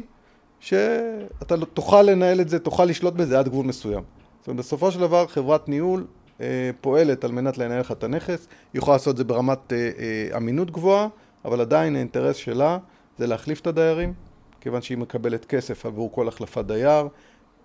שאתה 0.60 1.56
לא- 1.56 1.64
תוכל 1.64 2.02
לנהל 2.02 2.40
את 2.40 2.48
זה, 2.48 2.58
תוכל 2.58 2.84
לשלוט 2.84 3.14
בזה 3.14 3.38
עד 3.38 3.48
גבול 3.48 3.66
מסוים. 3.66 4.02
זאת 4.40 4.48
אומרת, 4.48 4.58
בסופו 4.58 4.90
של 4.90 5.00
דבר 5.00 5.26
חברת 5.26 5.68
ניהול 5.68 6.06
אה, 6.40 6.70
פועלת 6.80 7.24
על 7.24 7.32
מנת 7.32 7.58
לנהל 7.58 7.80
לך 7.80 7.92
את 7.92 8.04
הנכס, 8.04 8.48
היא 8.72 8.78
יכולה 8.78 8.94
לעשות 8.94 9.12
את 9.12 9.16
זה 9.16 9.24
ברמת 9.24 9.72
אה, 9.72 9.90
אה, 9.98 10.36
אמינות 10.36 10.70
גבוהה, 10.70 11.08
אבל 11.44 11.60
עדיין 11.60 11.96
האינטרס 11.96 12.36
שלה 12.36 12.78
זה 13.18 13.26
להחליף 13.26 13.60
את 13.60 13.66
הדיירים, 13.66 14.12
כיוון 14.60 14.82
שהיא 14.82 14.98
מקבלת 14.98 15.44
כסף 15.44 15.86
עבור 15.86 16.12
כל 16.12 16.28
החלפת 16.28 16.64
דייר. 16.64 17.08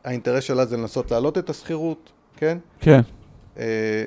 האינטרס 0.03 0.43
שלה 0.43 0.65
זה 0.65 0.77
לנסות 0.77 1.11
להעלות 1.11 1.37
את 1.37 1.49
השכירות, 1.49 2.11
כן? 2.37 2.57
כן. 2.79 3.01
אה, 3.57 4.03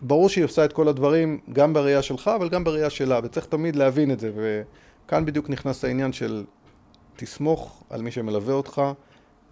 ברור 0.00 0.28
שהיא 0.28 0.44
עושה 0.44 0.64
את 0.64 0.72
כל 0.72 0.88
הדברים 0.88 1.38
גם 1.52 1.72
בראייה 1.72 2.02
שלך, 2.02 2.30
אבל 2.36 2.48
גם 2.48 2.64
בראייה 2.64 2.90
שלה, 2.90 3.20
וצריך 3.24 3.46
תמיד 3.46 3.76
להבין 3.76 4.10
את 4.10 4.20
זה, 4.20 4.30
וכאן 4.36 5.24
בדיוק 5.24 5.50
נכנס 5.50 5.84
העניין 5.84 6.12
של 6.12 6.44
תסמוך 7.16 7.84
על 7.90 8.02
מי 8.02 8.10
שמלווה 8.10 8.54
אותך, 8.54 8.82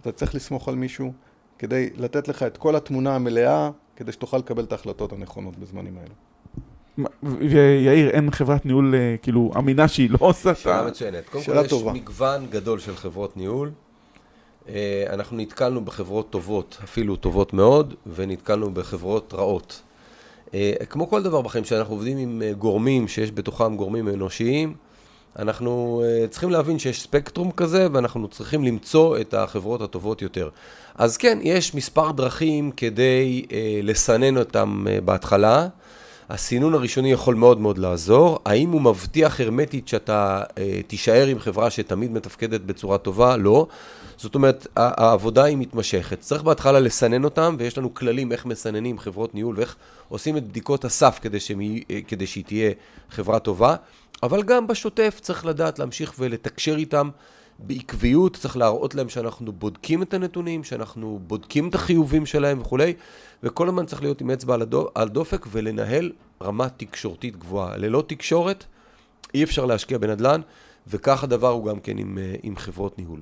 אתה 0.01 0.11
צריך 0.11 0.35
לסמוך 0.35 0.69
על 0.69 0.75
מישהו 0.75 1.13
כדי 1.59 1.89
לתת 1.95 2.27
לך 2.27 2.43
את 2.43 2.57
כל 2.57 2.75
התמונה 2.75 3.15
המלאה, 3.15 3.69
כדי 3.95 4.11
שתוכל 4.11 4.37
לקבל 4.37 4.63
את 4.63 4.71
ההחלטות 4.71 5.13
הנכונות 5.13 5.57
בזמנים 5.57 5.97
האלה. 5.97 6.13
ויאיר, 7.23 8.09
אין 8.09 8.31
חברת 8.31 8.65
ניהול 8.65 8.95
אה, 8.95 9.15
כאילו 9.21 9.51
אמינה 9.57 9.87
שהיא 9.87 10.09
לא 10.09 10.17
עושה 10.19 10.51
את 10.51 10.57
שאלה 10.57 10.79
ה... 10.79 10.87
מצוינת. 10.87 11.29
קודם 11.29 11.43
שאלה 11.43 11.59
כל, 11.59 11.65
יש 11.65 11.69
טובה. 11.69 11.93
מגוון 11.93 12.45
גדול 12.49 12.79
של 12.79 12.95
חברות 12.95 13.37
ניהול. 13.37 13.71
אה, 14.69 15.03
אנחנו 15.09 15.37
נתקלנו 15.37 15.85
בחברות 15.85 16.29
טובות, 16.29 16.77
אפילו 16.83 17.15
טובות 17.15 17.53
מאוד, 17.53 17.93
ונתקלנו 18.15 18.73
בחברות 18.73 19.33
רעות. 19.33 19.81
אה, 20.53 20.73
כמו 20.89 21.09
כל 21.09 21.23
דבר 21.23 21.41
בחיים, 21.41 21.63
כשאנחנו 21.63 21.93
עובדים 21.93 22.17
עם 22.17 22.41
גורמים 22.57 23.07
שיש 23.07 23.31
בתוכם 23.31 23.75
גורמים 23.75 24.07
אנושיים, 24.07 24.73
אנחנו 25.39 26.03
צריכים 26.29 26.49
להבין 26.49 26.79
שיש 26.79 27.01
ספקטרום 27.01 27.51
כזה, 27.51 27.87
ואנחנו 27.93 28.27
צריכים 28.27 28.63
למצוא 28.63 29.17
את 29.17 29.33
החברות 29.33 29.81
הטובות 29.81 30.21
יותר. 30.21 30.49
אז 30.95 31.17
כן, 31.17 31.39
יש 31.41 31.75
מספר 31.75 32.11
דרכים 32.11 32.71
כדי 32.71 33.45
לסנן 33.83 34.37
אותם 34.37 34.85
בהתחלה. 35.05 35.67
הסינון 36.29 36.73
הראשוני 36.73 37.11
יכול 37.11 37.35
מאוד 37.35 37.59
מאוד 37.59 37.77
לעזור. 37.77 38.39
האם 38.45 38.69
הוא 38.69 38.81
מבטיח 38.81 39.39
הרמטית 39.39 39.87
שאתה 39.87 40.43
אה, 40.57 40.81
תישאר 40.87 41.27
עם 41.27 41.39
חברה 41.39 41.69
שתמיד 41.69 42.11
מתפקדת 42.11 42.61
בצורה 42.61 42.97
טובה? 42.97 43.37
לא. 43.37 43.67
זאת 44.17 44.35
אומרת, 44.35 44.67
העבודה 44.75 45.43
היא 45.43 45.57
מתמשכת. 45.57 46.19
צריך 46.19 46.43
בהתחלה 46.43 46.79
לסנן 46.79 47.23
אותם, 47.23 47.55
ויש 47.59 47.77
לנו 47.77 47.93
כללים 47.93 48.31
איך 48.31 48.45
מסננים 48.45 48.99
חברות 48.99 49.35
ניהול 49.35 49.55
ואיך 49.57 49.75
עושים 50.09 50.37
את 50.37 50.47
בדיקות 50.47 50.85
הסף 50.85 51.19
כדי, 51.21 51.37
יהיו- 51.59 51.83
אה, 51.91 51.99
כדי 52.07 52.27
שהיא 52.27 52.43
תהיה 52.43 52.71
חברה 53.11 53.39
טובה. 53.39 53.75
אבל 54.23 54.43
גם 54.43 54.67
בשוטף 54.67 55.19
צריך 55.21 55.45
לדעת 55.45 55.79
להמשיך 55.79 56.13
ולתקשר 56.19 56.75
איתם 56.75 57.09
בעקביות, 57.59 58.35
צריך 58.35 58.57
להראות 58.57 58.95
להם 58.95 59.09
שאנחנו 59.09 59.51
בודקים 59.51 60.01
את 60.01 60.13
הנתונים, 60.13 60.63
שאנחנו 60.63 61.19
בודקים 61.27 61.69
את 61.69 61.75
החיובים 61.75 62.25
שלהם 62.25 62.61
וכולי, 62.61 62.93
וכל 63.43 63.67
הזמן 63.67 63.85
צריך 63.85 64.01
להיות 64.01 64.21
עם 64.21 64.31
אצבע 64.31 64.57
על, 64.95 65.09
דופק 65.09 65.45
ולנהל 65.51 66.11
רמה 66.41 66.69
תקשורתית 66.69 67.37
גבוהה. 67.37 67.77
ללא 67.77 68.03
תקשורת 68.07 68.65
אי 69.33 69.43
אפשר 69.43 69.65
להשקיע 69.65 69.97
בנדל"ן, 69.97 70.41
וכך 70.87 71.23
הדבר 71.23 71.49
הוא 71.49 71.65
גם 71.65 71.79
כן 71.79 71.97
עם, 71.97 72.17
אה, 72.17 72.35
עם 72.43 72.55
חברות 72.55 72.99
ניהול. 72.99 73.21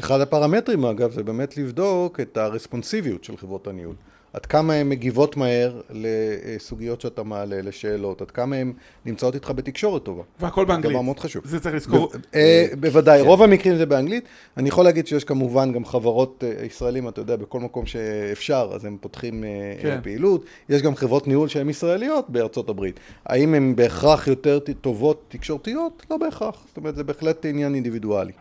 אחד 0.00 0.20
הפרמטרים 0.20 0.84
אגב 0.84 1.12
זה 1.12 1.22
באמת 1.22 1.56
לבדוק 1.56 2.20
את 2.20 2.36
הרספונסיביות 2.36 3.24
של 3.24 3.36
חברות 3.36 3.66
הניהול. 3.66 3.94
עד 4.32 4.46
כמה 4.46 4.74
הן 4.74 4.88
מגיבות 4.88 5.36
מהר 5.36 5.80
לסוגיות 5.90 7.00
שאתה 7.00 7.22
מעלה, 7.22 7.62
לשאלות, 7.62 8.22
עד 8.22 8.30
כמה 8.30 8.56
הן 8.56 8.72
נמצאות 9.06 9.34
איתך 9.34 9.52
בתקשורת 9.56 10.02
טובה. 10.02 10.22
והכל 10.40 10.64
באנגלית. 10.64 10.92
דבר 10.92 11.02
מאוד 11.02 11.20
חשוב. 11.20 11.46
זה 11.46 11.60
צריך 11.60 11.74
לזכור. 11.74 12.12
אה, 12.34 12.66
בוודאי, 12.80 13.20
רוב 13.20 13.42
המקרים 13.42 13.76
זה 13.76 13.86
באנגלית. 13.86 14.24
אני 14.56 14.68
יכול 14.68 14.84
להגיד 14.84 15.06
שיש 15.06 15.24
כמובן 15.24 15.72
גם 15.72 15.84
חברות 15.84 16.44
אה, 16.46 16.64
ישראלים, 16.66 17.08
אתה 17.08 17.20
יודע, 17.20 17.36
בכל 17.36 17.60
מקום 17.60 17.86
שאפשר, 17.86 18.70
אז 18.74 18.84
הם 18.84 18.96
פותחים 19.00 19.44
אה, 19.44 19.48
כן. 19.82 19.98
פעילות. 20.02 20.44
יש 20.68 20.82
גם 20.82 20.94
חברות 20.94 21.28
ניהול 21.28 21.48
שהן 21.48 21.70
ישראליות 21.70 22.30
בארצות 22.30 22.68
הברית. 22.68 23.00
האם 23.26 23.54
הן 23.54 23.76
בהכרח 23.76 24.26
יותר 24.26 24.58
טובות 24.80 25.24
תקשורתיות? 25.28 26.06
לא 26.10 26.16
בהכרח. 26.16 26.64
זאת 26.68 26.76
אומרת, 26.76 26.96
זה 26.96 27.04
בהחלט 27.04 27.46
עניין 27.46 27.74
אינדיבידואלי. 27.74 28.32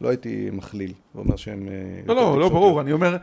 לא 0.00 0.08
הייתי 0.08 0.48
מכליל 0.52 0.92
ואומר 1.14 1.36
יותר 1.36 1.68
לא, 2.06 2.14
לא, 2.14 2.40
לא. 2.40 2.48
ברור, 2.48 2.80
אני 2.80 2.92
אומר, 2.92 3.16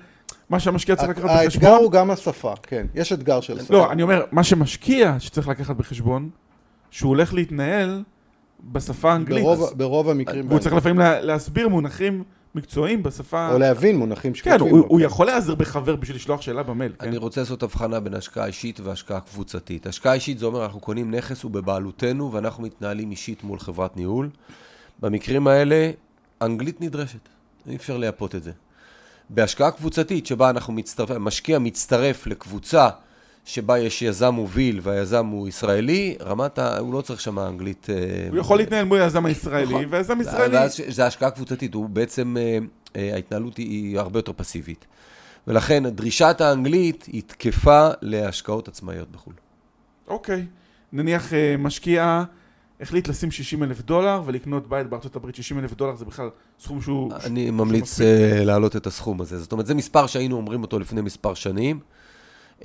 מה 0.50 0.60
שהמשקיע 0.60 0.96
צריך 0.96 1.10
לקחת 1.10 1.24
האתגר 1.30 1.46
בחשבון... 1.48 1.72
הוא 1.84 1.92
גם 1.92 2.12
השפה, 2.12 2.54
כן. 2.64 2.88
יש 2.96 3.14
אתגר 3.14 3.42
של 3.42 3.60
שפה. 3.62 3.74
לא, 3.74 3.92
אני 3.92 4.04
אומר, 4.04 4.24
מה 4.32 4.44
שמשקיע 4.44 5.16
שצריך 5.20 5.48
לקחת 5.48 5.76
בחשבון, 5.76 6.30
שהוא 6.92 7.10
הולך 7.10 7.34
להתנהל 7.34 8.04
בשפה 8.72 9.12
האנגלית. 9.12 9.44
ברוב, 9.44 9.74
ברוב 9.78 10.10
המקרים... 10.10 10.48
והוא 10.50 10.60
צריך 10.60 10.76
לפעמים 10.76 11.00
לה- 11.00 11.22
להסביר 11.22 11.68
מונחים 11.68 12.24
מקצועיים 12.56 13.04
בשפה... 13.04 13.50
או 13.52 13.58
להבין 13.60 13.98
מונחים 13.98 14.34
כן, 14.34 14.38
שכתובים. 14.38 14.74
הוא 14.74 14.82
בו, 14.82 14.88
הוא 14.90 15.00
כן. 15.00 15.06
יכול 15.06 15.26
להיעזר 15.26 15.56
בחבר 15.56 15.96
בשביל 15.96 16.16
לשלוח 16.18 16.42
שאלה 16.42 16.64
במייל, 16.64 16.94
כן? 17.00 17.08
אני 17.08 17.18
רוצה 17.18 17.42
לעשות 17.42 17.64
הבחנה 17.64 18.00
בין 18.00 18.14
השקעה 18.14 18.46
אישית 18.46 18.80
והשקעה 18.80 19.20
קבוצתית. 19.20 19.88
השקעה 19.88 20.14
אישית 20.14 20.40
זה 20.40 20.46
אומר 20.46 20.64
אנחנו 20.64 20.80
קונים 20.80 21.12
נכס, 21.16 21.44
הוא 21.44 21.52
בבעלותנו, 21.52 22.32
ואנחנו 22.32 22.64
מתנהלים 22.64 23.12
אישית 23.12 23.44
מול 23.44 23.60
חברת 23.60 23.98
ניהול. 23.98 24.30
במקרים 25.00 25.48
האלה, 25.48 25.92
אנגלית 26.42 26.82
נדרשת, 26.82 27.30
אי 27.68 27.76
אפשר 27.76 27.98
לייפות 27.98 28.36
את 28.36 28.44
זה. 28.44 28.52
בהשקעה 29.30 29.72
קבוצתית, 29.72 30.26
שבה 30.26 30.50
אנחנו 30.50 30.74
מצטרף, 30.74 31.12
משקיע 31.12 31.60
מצטרף 31.60 32.28
לקבוצה 32.28 32.90
שבה 33.46 33.80
יש 33.80 34.02
יזם 34.02 34.30
מוביל 34.30 34.80
והיזם 34.84 35.26
הוא 35.26 35.48
ישראלי, 35.48 36.16
רמת 36.22 36.60
ה... 36.60 36.78
הוא 36.78 36.94
לא 36.94 37.02
צריך 37.02 37.22
שם 37.22 37.40
אנגלית... 37.40 37.88
אה, 37.90 37.96
הוא 38.30 38.38
יכול 38.38 38.58
להתנהל 38.58 38.86
מול 38.86 39.02
היזם 39.02 39.26
הישראלי, 39.26 39.66
נכון. 39.66 39.86
והיזם 39.90 40.22
ישראלי... 40.22 40.58
זה 40.88 41.06
השקעה 41.06 41.32
קבוצתית, 41.32 41.74
הוא 41.74 41.90
בעצם, 41.90 42.38
אה, 42.38 42.58
אה, 42.96 43.14
ההתנהלות 43.14 43.58
היא, 43.58 44.00
הרבה 44.00 44.20
יותר 44.20 44.32
פסיבית. 44.36 44.86
ולכן 45.48 45.90
דרישת 45.90 46.42
האנגלית 46.42 47.04
היא 47.04 47.22
תקפה 47.28 47.90
להשקעות 48.02 48.68
עצמאיות 48.68 49.12
בחו"ל. 49.12 49.34
אוקיי. 50.08 50.46
נניח 50.94 51.34
משקיע 51.60 52.24
החליט 52.84 53.08
לשים 53.08 53.32
60 53.32 53.64
אלף 53.64 53.82
דולר 53.82 54.22
ולקנות 54.26 54.70
בית 54.70 54.88
בארצות 54.88 55.16
הברית, 55.16 55.36
60 55.36 55.60
אלף 55.60 55.74
דולר 55.74 55.96
זה 55.96 56.06
בכלל 56.06 56.30
סכום 56.60 56.82
שהוא... 56.82 57.12
אני 57.26 57.52
ממליץ 57.52 58.02
אה, 58.02 58.44
להעלות 58.46 58.76
את 58.76 58.88
הסכום 58.88 59.22
הזה. 59.22 59.40
זאת 59.40 59.52
אומרת, 59.52 59.66
זה 59.66 59.76
מספר 59.76 60.08
שהיינו 60.08 60.36
אומרים 60.36 60.62
אותו 60.62 60.80
לפני 60.80 61.02
מספר 61.02 61.34
שנים. 61.34 61.80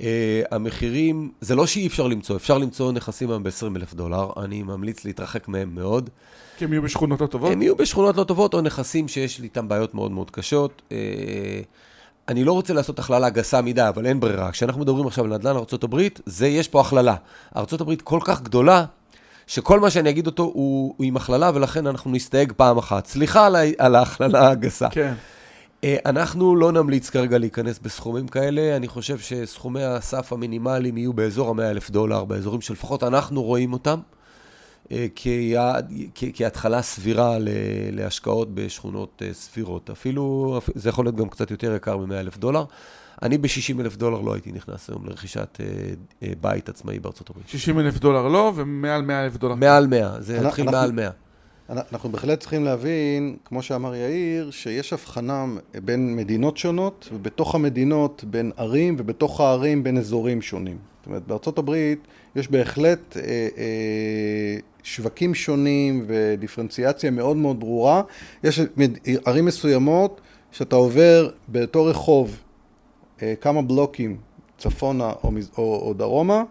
אה, 0.01 0.41
המחירים, 0.51 1.31
זה 1.41 1.55
לא 1.55 1.67
שאי 1.67 1.87
אפשר 1.87 2.07
למצוא, 2.07 2.35
אפשר 2.35 2.57
למצוא 2.57 2.91
נכסים 2.91 3.29
היום 3.29 3.43
ב-20 3.43 3.75
אלף 3.75 3.93
דולר, 3.93 4.29
אני 4.43 4.63
ממליץ 4.63 5.05
להתרחק 5.05 5.47
מהם 5.47 5.75
מאוד. 5.75 6.09
כי 6.57 6.65
הם 6.65 6.73
יהיו 6.73 6.81
בשכונות 6.81 7.21
לא 7.21 7.27
טובות. 7.27 7.51
הם 7.51 7.61
יהיו 7.61 7.75
בשכונות 7.75 8.17
לא 8.17 8.23
טובות, 8.23 8.53
או 8.53 8.61
נכסים 8.61 9.07
שיש 9.07 9.39
לי 9.39 9.43
איתם 9.43 9.67
בעיות 9.67 9.95
מאוד 9.95 10.11
מאוד 10.11 10.31
קשות. 10.31 10.81
אה, 10.91 10.97
אני 12.27 12.43
לא 12.43 12.53
רוצה 12.53 12.73
לעשות 12.73 12.99
הכללה 12.99 13.29
גסה 13.29 13.61
מדי, 13.61 13.87
אבל 13.87 14.05
אין 14.05 14.19
ברירה. 14.19 14.51
כשאנחנו 14.51 14.81
מדברים 14.81 15.07
עכשיו 15.07 15.25
על 15.25 15.33
נדל"ן 15.33 15.55
ארה"ב, 15.55 16.01
זה, 16.25 16.47
יש 16.47 16.67
פה 16.67 16.81
הכללה. 16.81 17.15
ארה"ב 17.55 17.95
כל 18.03 18.19
כך 18.23 18.41
גדולה, 18.41 18.85
שכל 19.49 19.79
מה 19.79 19.89
שאני 19.89 20.09
אגיד 20.09 20.27
אותו 20.27 20.43
הוא, 20.43 20.93
הוא 20.97 21.05
עם 21.05 21.17
הכללה, 21.17 21.51
ולכן 21.53 21.87
אנחנו 21.87 22.11
נסתייג 22.11 22.53
פעם 22.57 22.77
אחת. 22.77 23.05
סליחה 23.05 23.45
על, 23.45 23.55
ה- 23.55 23.59
על 23.77 23.95
ההכללה 23.95 24.49
הגסה. 24.49 24.87
כן. 24.91 25.13
אה, 25.83 25.95
אנחנו 26.05 26.55
לא 26.55 26.71
נמליץ 26.71 27.09
כרגע 27.09 27.37
להיכנס 27.37 27.79
בסכומים 27.79 28.27
כאלה, 28.27 28.75
אני 28.75 28.87
חושב 28.87 29.19
שסכומי 29.19 29.83
הסף 29.83 30.33
המינימליים 30.33 30.97
יהיו 30.97 31.13
באזור 31.13 31.49
ה-100 31.49 31.69
אלף 31.69 31.89
דולר, 31.89 32.25
באזורים 32.25 32.61
שלפחות 32.61 33.03
אנחנו 33.03 33.43
רואים 33.43 33.73
אותם, 33.73 33.99
כיעד, 35.15 35.91
כ- 36.15 36.23
כהתחלה 36.33 36.81
סבירה 36.81 37.39
ל- 37.39 37.47
להשקעות 37.91 38.55
בשכונות 38.55 39.21
אה, 39.25 39.33
סבירות. 39.33 39.89
אפילו, 39.89 40.55
אפ- 40.57 40.69
זה 40.75 40.89
יכול 40.89 41.05
להיות 41.05 41.15
גם 41.15 41.29
קצת 41.29 41.51
יותר 41.51 41.75
יקר 41.75 41.97
מ-100 41.97 42.13
אלף 42.13 42.37
דולר. 42.37 42.63
אני 43.21 43.37
ב-60 43.37 43.79
אלף 43.81 43.97
דולר 43.97 44.21
לא 44.21 44.33
הייתי 44.33 44.51
נכנס 44.51 44.89
היום 44.89 45.05
לרכישת 45.05 45.57
אה, 45.59 45.65
אה, 46.23 46.33
בית 46.41 46.69
עצמאי 46.69 46.99
בארצות 46.99 47.29
הברית. 47.29 47.47
60 47.49 47.79
אלף 47.79 47.97
דולר 47.99 48.27
לא, 48.27 48.51
ומעל 48.55 49.01
100 49.01 49.23
אלף 49.25 49.37
דולר. 49.37 49.55
מעל 49.55 49.87
100, 49.87 50.15
זה 50.21 50.39
אנחנו- 50.39 50.65
מעל 50.65 50.91
100. 50.91 51.09
אנחנו 51.69 52.09
בהחלט 52.09 52.39
צריכים 52.39 52.63
להבין, 52.63 53.35
כמו 53.45 53.61
שאמר 53.63 53.95
יאיר, 53.95 54.51
שיש 54.51 54.93
הבחנה 54.93 55.45
בין 55.85 56.15
מדינות 56.15 56.57
שונות, 56.57 57.09
ובתוך 57.13 57.55
המדינות 57.55 58.23
בין 58.27 58.51
ערים, 58.57 58.95
ובתוך 58.99 59.41
הערים 59.41 59.83
בין 59.83 59.97
אזורים 59.97 60.41
שונים. 60.41 60.77
זאת 60.99 61.07
אומרת, 61.07 61.27
בארצות 61.27 61.57
הברית 61.57 61.99
יש 62.35 62.47
בהחלט 62.51 63.17
אה, 63.17 63.21
אה, 63.57 64.57
שווקים 64.83 65.35
שונים 65.35 66.05
ודיפרנציאציה 66.07 67.11
מאוד 67.11 67.37
מאוד 67.37 67.59
ברורה. 67.59 68.01
יש 68.43 68.61
ערים 69.25 69.45
מסוימות 69.45 70.21
שאתה 70.51 70.75
עובר 70.75 71.29
באותו 71.47 71.85
רחוב 71.85 72.37
אה, 73.21 73.33
כמה 73.41 73.61
בלוקים 73.61 74.17
צפונה 74.57 75.13
או, 75.23 75.31
או, 75.57 75.81
או 75.87 75.93
דרומה, 75.93 76.43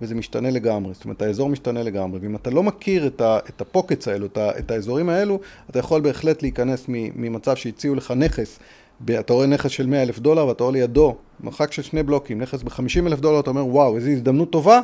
וזה 0.00 0.14
משתנה 0.14 0.50
לגמרי. 0.50 0.94
זאת 0.94 1.04
אומרת, 1.04 1.22
האזור 1.22 1.48
משתנה 1.48 1.82
לגמרי. 1.82 2.18
ואם 2.22 2.36
אתה 2.36 2.50
לא 2.50 2.62
מכיר 2.62 3.06
את, 3.06 3.20
ה, 3.20 3.38
את 3.48 3.60
הפוקטס 3.60 4.08
האלו, 4.08 4.26
את, 4.26 4.38
ה, 4.38 4.58
את 4.58 4.70
האזורים 4.70 5.08
האלו, 5.08 5.40
אתה 5.70 5.78
יכול 5.78 6.00
בהחלט 6.00 6.42
להיכנס 6.42 6.84
ממצב 6.88 7.56
שהציעו 7.56 7.94
לך 7.94 8.10
נכס, 8.16 8.58
אתה 9.04 9.32
רואה 9.32 9.46
נכס 9.46 9.70
של 9.70 9.86
100 9.86 10.02
אלף 10.02 10.18
דולר, 10.18 10.46
ואתה 10.46 10.64
רואה 10.64 10.72
לידו, 10.72 11.16
מרחק 11.40 11.72
של 11.72 11.82
שני 11.82 12.02
בלוקים, 12.02 12.40
נכס 12.40 12.62
ב-50 12.62 13.06
אלף 13.06 13.20
דולר, 13.20 13.40
אתה 13.40 13.50
אומר, 13.50 13.66
וואו, 13.66 13.96
איזו 13.96 14.10
הזדמנות 14.10 14.50
טובה. 14.50 14.80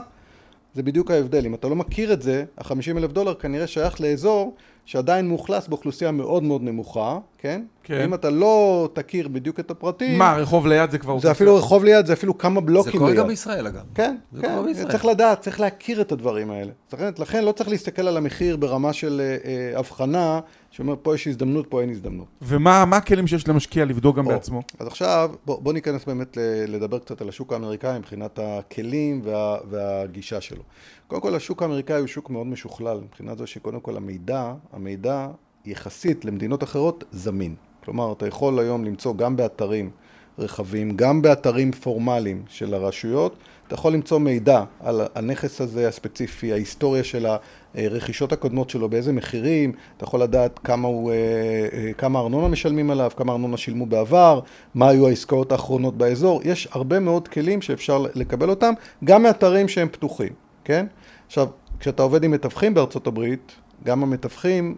זה 0.74 0.82
בדיוק 0.82 1.10
ההבדל. 1.10 1.46
אם 1.46 1.54
אתה 1.54 1.68
לא 1.68 1.76
מכיר 1.76 2.12
את 2.12 2.22
זה, 2.22 2.44
ה-50 2.58 2.98
אלף 2.98 3.12
דולר 3.12 3.34
כנראה 3.34 3.66
שייך 3.66 4.00
לאזור 4.00 4.56
שעדיין 4.84 5.28
מאוכלס 5.28 5.68
באוכלוסייה 5.68 6.10
מאוד 6.10 6.42
מאוד 6.42 6.62
נמוכה, 6.62 7.18
כן? 7.38 7.62
כן. 7.82 8.00
אם 8.04 8.14
אתה 8.14 8.30
לא 8.30 8.88
תכיר 8.92 9.28
בדיוק 9.28 9.60
את 9.60 9.70
הפרטים... 9.70 10.18
מה, 10.18 10.36
רחוב 10.36 10.66
ליד 10.66 10.90
זה 10.90 10.98
כבר... 10.98 11.18
זה 11.18 11.30
אפילו 11.30 11.56
רחוב 11.56 11.84
ליד, 11.84 12.06
זה 12.06 12.12
אפילו 12.12 12.38
כמה 12.38 12.60
זה 12.60 12.66
בלוקים 12.66 12.98
קורה 12.98 13.10
ליד. 13.10 13.18
גם 13.18 13.28
בישראל, 13.28 13.66
אגב. 13.66 13.82
כן, 13.94 14.16
זה 14.32 14.42
כן, 14.42 14.48
קורה 14.48 14.62
בישראל. 14.66 14.90
צריך 14.90 15.04
לדעת, 15.04 15.40
צריך 15.40 15.60
להכיר 15.60 16.00
את 16.00 16.12
הדברים 16.12 16.50
האלה. 16.50 16.72
לכן, 16.92 17.10
לכן 17.18 17.44
לא 17.44 17.52
צריך 17.52 17.68
להסתכל 17.68 18.08
על 18.08 18.16
המחיר 18.16 18.56
ברמה 18.56 18.92
של 18.92 19.20
אה, 19.20 19.36
אה, 19.50 19.78
הבחנה, 19.78 20.40
שאומר 20.70 20.94
פה 21.02 21.14
יש 21.14 21.26
הזדמנות, 21.26 21.66
פה 21.68 21.80
אין 21.80 21.90
הזדמנות. 21.90 22.26
ומה 22.42 22.84
מה 22.84 22.96
הכלים 22.96 23.26
שיש 23.26 23.48
למשקיע 23.48 23.84
לבדוק 23.84 24.16
גם 24.16 24.26
או, 24.26 24.30
בעצמו? 24.30 24.62
אז 24.78 24.86
עכשיו, 24.86 25.30
בוא, 25.46 25.62
בוא 25.62 25.72
ניכנס 25.72 26.04
באמת 26.04 26.38
לדבר 26.68 26.98
קצת 26.98 27.20
על 27.20 27.28
השוק 27.28 27.52
האמריקאי 27.52 27.98
מבחינת 27.98 28.38
הכלים 28.42 29.20
וה, 29.24 29.56
והגישה 29.70 30.40
שלו. 30.40 30.62
קודם 31.12 31.22
כל, 31.22 31.34
השוק 31.34 31.62
האמריקאי 31.62 31.98
הוא 31.98 32.06
שוק 32.06 32.30
מאוד 32.30 32.46
משוכלל, 32.46 33.00
מבחינת 33.04 33.38
זה 33.38 33.46
שקודם 33.46 33.80
כל 33.80 33.96
המידע, 33.96 34.52
המידע 34.72 35.28
יחסית 35.64 36.24
למדינות 36.24 36.62
אחרות 36.62 37.04
זמין. 37.10 37.54
כלומר, 37.84 38.12
אתה 38.12 38.26
יכול 38.26 38.58
היום 38.58 38.84
למצוא 38.84 39.16
גם 39.16 39.36
באתרים 39.36 39.90
רחבים, 40.38 40.96
גם 40.96 41.22
באתרים 41.22 41.72
פורמליים 41.72 42.42
של 42.48 42.74
הרשויות, 42.74 43.36
אתה 43.66 43.74
יכול 43.74 43.92
למצוא 43.92 44.18
מידע 44.18 44.64
על 44.80 45.00
הנכס 45.14 45.60
הזה 45.60 45.88
הספציפי, 45.88 46.52
ההיסטוריה 46.52 47.04
של 47.04 47.26
הרכישות 47.74 48.32
הקודמות 48.32 48.70
שלו, 48.70 48.88
באיזה 48.88 49.12
מחירים, 49.12 49.72
אתה 49.96 50.04
יכול 50.04 50.22
לדעת 50.22 50.58
כמה, 50.58 50.88
הוא, 50.88 51.12
אה, 51.12 51.16
אה, 51.72 51.92
כמה 51.92 52.18
ארנונה 52.18 52.48
משלמים 52.48 52.90
עליו, 52.90 53.10
כמה 53.16 53.32
ארנונה 53.32 53.56
שילמו 53.56 53.86
בעבר, 53.86 54.40
מה 54.74 54.88
היו 54.88 55.08
העסקאות 55.08 55.52
האחרונות 55.52 55.96
באזור, 55.96 56.40
יש 56.44 56.68
הרבה 56.70 57.00
מאוד 57.00 57.28
כלים 57.28 57.62
שאפשר 57.62 58.04
לקבל 58.14 58.50
אותם, 58.50 58.72
גם 59.04 59.22
מאתרים 59.22 59.68
שהם 59.68 59.88
פתוחים, 59.88 60.32
כן? 60.64 60.86
עכשיו, 61.32 61.48
כשאתה 61.80 62.02
עובד 62.02 62.24
עם 62.24 62.30
מתווכים 62.30 62.74
בארצות 62.74 63.06
הברית, 63.06 63.52
גם 63.84 64.02
המתווכים, 64.02 64.76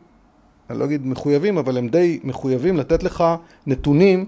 אני 0.70 0.78
לא 0.78 0.84
אגיד 0.84 1.06
מחויבים, 1.06 1.58
אבל 1.58 1.78
הם 1.78 1.88
די 1.88 2.20
מחויבים 2.24 2.76
לתת 2.76 3.02
לך 3.02 3.24
נתונים 3.66 4.26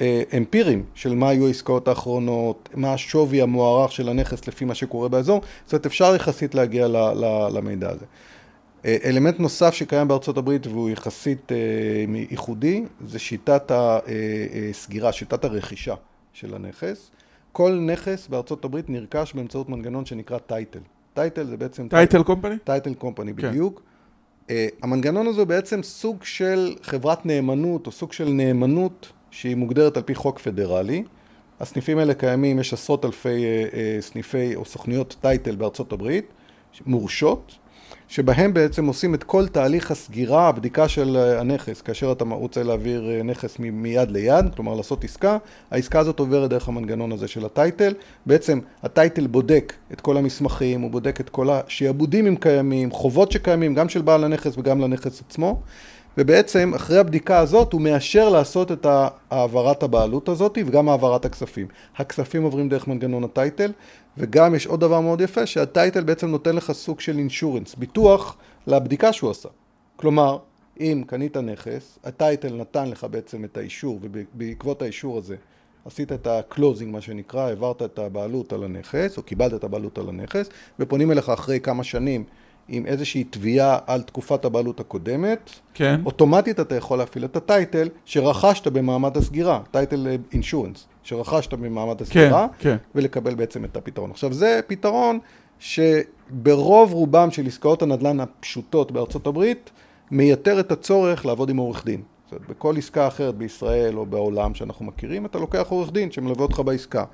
אה, 0.00 0.22
אמפיריים 0.36 0.84
של 0.94 1.14
מה 1.14 1.28
היו 1.28 1.46
העסקאות 1.46 1.88
האחרונות, 1.88 2.68
מה 2.74 2.92
השווי 2.92 3.42
המוערך 3.42 3.92
של 3.92 4.08
הנכס 4.08 4.48
לפי 4.48 4.64
מה 4.64 4.74
שקורה 4.74 5.08
באזור, 5.08 5.42
זאת 5.64 5.72
אומרת 5.72 5.86
אפשר 5.86 6.14
יחסית 6.14 6.54
להגיע 6.54 6.88
ל, 6.88 6.96
ל, 6.96 7.48
למידע 7.52 7.90
הזה. 7.90 8.04
אה, 8.84 8.96
אלמנט 9.04 9.40
נוסף 9.40 9.74
שקיים 9.74 10.08
בארצות 10.08 10.38
הברית 10.38 10.66
והוא 10.66 10.90
יחסית 10.90 11.52
אה, 11.52 11.56
ייחודי, 12.30 12.84
זה 13.06 13.18
שיטת 13.18 13.72
הסגירה, 13.74 15.12
שיטת 15.12 15.44
הרכישה 15.44 15.94
של 16.32 16.54
הנכס. 16.54 17.10
כל 17.52 17.72
נכס 17.72 18.28
בארצות 18.28 18.64
הברית 18.64 18.90
נרכש 18.90 19.32
באמצעות 19.34 19.68
מנגנון 19.68 20.06
שנקרא 20.06 20.38
title. 20.38 20.80
title 21.14 21.44
זה 21.46 21.56
בעצם... 21.56 21.88
title 21.88 22.22
company? 22.22 22.56
title 22.64 22.94
company 22.94 23.34
כן. 23.34 23.48
בדיוק. 23.48 23.82
אה, 24.46 24.50
המנגנון 24.82 25.26
הזה 25.26 25.40
הוא 25.40 25.48
בעצם 25.48 25.82
סוג 25.82 26.24
של 26.24 26.74
חברת 26.82 27.26
נאמנות, 27.26 27.86
או 27.86 27.92
סוג 27.92 28.12
של 28.12 28.28
נאמנות 28.28 29.12
שהיא 29.30 29.56
מוגדרת 29.56 29.96
על 29.96 30.02
פי 30.02 30.14
חוק 30.14 30.38
פדרלי. 30.38 31.04
הסניפים 31.60 31.98
האלה 31.98 32.14
קיימים, 32.14 32.58
יש 32.58 32.72
עשרות 32.72 33.04
אלפי 33.04 33.28
אה, 33.28 33.72
אה, 33.72 33.76
סניפי 34.00 34.54
או 34.54 34.64
סוכנויות 34.64 35.16
title 35.20 35.56
בארצות 35.56 35.92
הברית, 35.92 36.26
מורשות, 36.86 37.54
שבהם 38.12 38.54
בעצם 38.54 38.86
עושים 38.86 39.14
את 39.14 39.24
כל 39.24 39.48
תהליך 39.48 39.90
הסגירה, 39.90 40.48
הבדיקה 40.48 40.88
של 40.88 41.16
uh, 41.16 41.40
הנכס, 41.40 41.80
כאשר 41.80 42.12
אתה 42.12 42.24
רוצה 42.24 42.62
להעביר 42.62 43.10
uh, 43.20 43.22
נכס 43.22 43.58
מיד 43.58 44.10
ליד, 44.10 44.54
כלומר 44.56 44.74
לעשות 44.74 45.04
עסקה, 45.04 45.36
העסקה 45.70 45.98
הזאת 45.98 46.18
עוברת 46.18 46.50
דרך 46.50 46.68
המנגנון 46.68 47.12
הזה 47.12 47.28
של 47.28 47.44
הטייטל. 47.44 47.94
בעצם 48.26 48.60
הטייטל 48.82 49.26
בודק 49.26 49.72
את 49.92 50.00
כל 50.00 50.16
המסמכים, 50.16 50.80
הוא 50.80 50.90
בודק 50.90 51.20
את 51.20 51.28
כל 51.28 51.50
השעבודים 51.50 52.26
אם 52.26 52.36
קיימים, 52.36 52.90
חובות 52.90 53.32
שקיימים, 53.32 53.74
גם 53.74 53.88
של 53.88 54.02
בעל 54.02 54.24
הנכס 54.24 54.58
וגם 54.58 54.80
לנכס 54.80 55.20
עצמו. 55.20 55.60
ובעצם 56.18 56.74
אחרי 56.74 56.98
הבדיקה 56.98 57.38
הזאת 57.38 57.72
הוא 57.72 57.80
מאשר 57.80 58.28
לעשות 58.28 58.72
את 58.72 58.86
העברת 59.30 59.82
הבעלות 59.82 60.28
הזאת 60.28 60.58
וגם 60.66 60.88
העברת 60.88 61.24
הכספים. 61.24 61.66
הכספים 61.96 62.42
עוברים 62.42 62.68
דרך 62.68 62.88
מנגנון 62.88 63.24
ה 63.24 63.32
title 63.32 63.72
וגם 64.18 64.54
יש 64.54 64.66
עוד 64.66 64.80
דבר 64.80 65.00
מאוד 65.00 65.20
יפה 65.20 65.46
שה 65.46 65.68
title 65.68 66.04
בעצם 66.04 66.28
נותן 66.28 66.56
לך 66.56 66.72
סוג 66.72 67.00
של 67.00 67.18
insurance, 67.18 67.74
ביטוח 67.74 68.36
לבדיקה 68.66 69.12
שהוא 69.12 69.30
עשה. 69.30 69.48
כלומר, 69.96 70.38
אם 70.80 71.02
קנית 71.06 71.36
נכס, 71.36 71.98
ה 72.04 72.12
title 72.12 72.54
נתן 72.54 72.90
לך 72.90 73.06
בעצם 73.10 73.44
את 73.44 73.56
האישור 73.56 73.98
ובעקבות 74.02 74.82
האישור 74.82 75.18
הזה 75.18 75.36
עשית 75.84 76.12
את 76.12 76.26
ה 76.26 76.34
closing 76.34 76.92
מה 76.92 77.00
שנקרא, 77.00 77.40
העברת 77.40 77.82
את 77.82 77.98
הבעלות 77.98 78.52
על 78.52 78.64
הנכס 78.64 79.16
או 79.16 79.22
קיבלת 79.22 79.54
את 79.54 79.64
הבעלות 79.64 79.98
על 79.98 80.08
הנכס 80.08 80.48
ופונים 80.80 81.10
אליך 81.10 81.28
אחרי 81.28 81.60
כמה 81.60 81.84
שנים 81.84 82.24
עם 82.68 82.86
איזושהי 82.86 83.24
תביעה 83.24 83.78
על 83.86 84.02
תקופת 84.02 84.44
הבעלות 84.44 84.80
הקודמת, 84.80 85.50
כן. 85.74 86.00
אוטומטית 86.06 86.60
אתה 86.60 86.74
יכול 86.74 86.98
להפעיל 86.98 87.24
את 87.24 87.36
ה 87.36 87.45
title 87.45 87.88
שרכשת 88.04 88.66
במעמד 88.66 89.16
הסגירה, 89.16 89.60
title 89.70 90.06
אינשורנס, 90.32 90.86
שרכשת 91.02 91.54
במעמד 91.54 92.02
הסגירה, 92.02 92.46
כן, 92.58 92.70
כן. 92.70 92.76
ולקבל 92.94 93.34
בעצם 93.34 93.64
את 93.64 93.76
הפתרון. 93.76 94.10
עכשיו 94.10 94.32
זה 94.32 94.60
פתרון 94.66 95.18
שברוב 95.58 96.92
רובם 96.92 97.30
של 97.30 97.46
עסקאות 97.46 97.82
הנדל"ן 97.82 98.20
הפשוטות 98.20 98.92
בארצות 98.92 99.26
הברית, 99.26 99.70
מייתר 100.10 100.60
את 100.60 100.72
הצורך 100.72 101.26
לעבוד 101.26 101.50
עם 101.50 101.56
עורך 101.56 101.84
דין. 101.84 102.02
זאת 102.24 102.32
אומרת, 102.32 102.48
בכל 102.48 102.78
עסקה 102.78 103.08
אחרת 103.08 103.34
בישראל 103.34 103.98
או 103.98 104.06
בעולם 104.06 104.54
שאנחנו 104.54 104.84
מכירים, 104.84 105.26
אתה 105.26 105.38
לוקח 105.38 105.66
עורך 105.68 105.92
דין 105.92 106.10
שמלווה 106.10 106.42
אותך 106.42 106.60
בעסקה. 106.60 107.04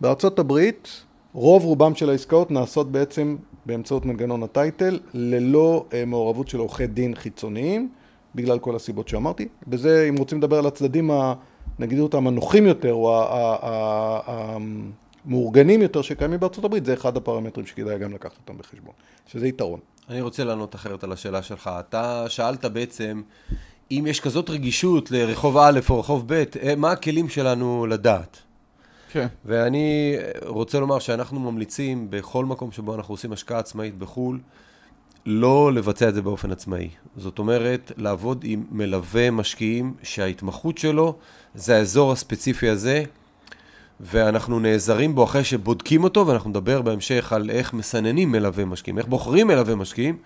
בארצות 0.00 0.38
הברית, 0.38 0.88
רוב 1.32 1.64
רובם 1.64 1.94
של 1.94 2.10
העסקאות 2.10 2.50
נעשות 2.50 2.92
בעצם 2.92 3.36
באמצעות 3.66 4.06
מנגנון 4.06 4.42
הטייטל, 4.42 4.98
ללא 5.14 5.84
אה, 5.92 6.04
מעורבות 6.04 6.48
של 6.48 6.58
עורכי 6.58 6.86
דין 6.86 7.14
חיצוניים, 7.14 7.88
בגלל 8.34 8.58
כל 8.58 8.76
הסיבות 8.76 9.08
שאמרתי. 9.08 9.48
בזה, 9.66 10.06
אם 10.08 10.16
רוצים 10.16 10.38
לדבר 10.38 10.58
על 10.58 10.66
הצדדים, 10.66 11.10
ה, 11.10 11.34
נגיד 11.78 11.98
אותם, 11.98 12.26
הנוחים 12.26 12.66
יותר, 12.66 12.92
או 12.92 13.24
המאורגנים 15.26 15.82
יותר 15.82 16.02
שקיימים 16.02 16.40
בארצות 16.40 16.64
הברית, 16.64 16.84
זה 16.84 16.94
אחד 16.94 17.16
הפרמטרים 17.16 17.66
שכדאי 17.66 17.98
גם 17.98 18.14
לקחת 18.14 18.36
אותם 18.36 18.58
בחשבון, 18.58 18.92
שזה 19.26 19.48
יתרון. 19.48 19.80
אני 20.08 20.20
רוצה 20.20 20.44
לענות 20.44 20.74
אחרת 20.74 21.04
על 21.04 21.12
השאלה 21.12 21.42
שלך. 21.42 21.70
אתה 21.80 22.24
שאלת 22.28 22.64
בעצם, 22.64 23.22
אם 23.90 24.04
יש 24.08 24.20
כזאת 24.20 24.50
רגישות 24.50 25.10
לרחוב 25.10 25.56
א' 25.56 25.80
או 25.90 26.00
רחוב 26.00 26.24
ב', 26.26 26.44
אה, 26.62 26.74
מה 26.76 26.92
הכלים 26.92 27.28
שלנו 27.28 27.86
לדעת? 27.86 28.38
כן. 29.14 29.26
ואני 29.44 30.16
רוצה 30.46 30.80
לומר 30.80 30.98
שאנחנו 30.98 31.40
ממליצים 31.40 32.06
בכל 32.10 32.44
מקום 32.44 32.72
שבו 32.72 32.94
אנחנו 32.94 33.14
עושים 33.14 33.32
השקעה 33.32 33.58
עצמאית 33.58 33.98
בחו"ל, 33.98 34.40
לא 35.26 35.72
לבצע 35.72 36.08
את 36.08 36.14
זה 36.14 36.22
באופן 36.22 36.52
עצמאי. 36.52 36.88
זאת 37.16 37.38
אומרת, 37.38 37.92
לעבוד 37.96 38.44
עם 38.44 38.64
מלווה 38.70 39.30
משקיעים 39.30 39.94
שההתמחות 40.02 40.78
שלו 40.78 41.16
זה 41.54 41.76
האזור 41.76 42.12
הספציפי 42.12 42.68
הזה, 42.68 43.04
ואנחנו 44.00 44.60
נעזרים 44.60 45.14
בו 45.14 45.24
אחרי 45.24 45.44
שבודקים 45.44 46.04
אותו, 46.04 46.26
ואנחנו 46.26 46.50
נדבר 46.50 46.82
בהמשך 46.82 47.32
על 47.32 47.50
איך 47.50 47.72
מסננים 47.74 48.32
מלווה 48.32 48.64
משקיעים, 48.64 48.98
איך 48.98 49.06
בוחרים 49.06 49.46
מלווה 49.46 49.74
משקיעים, 49.74 50.16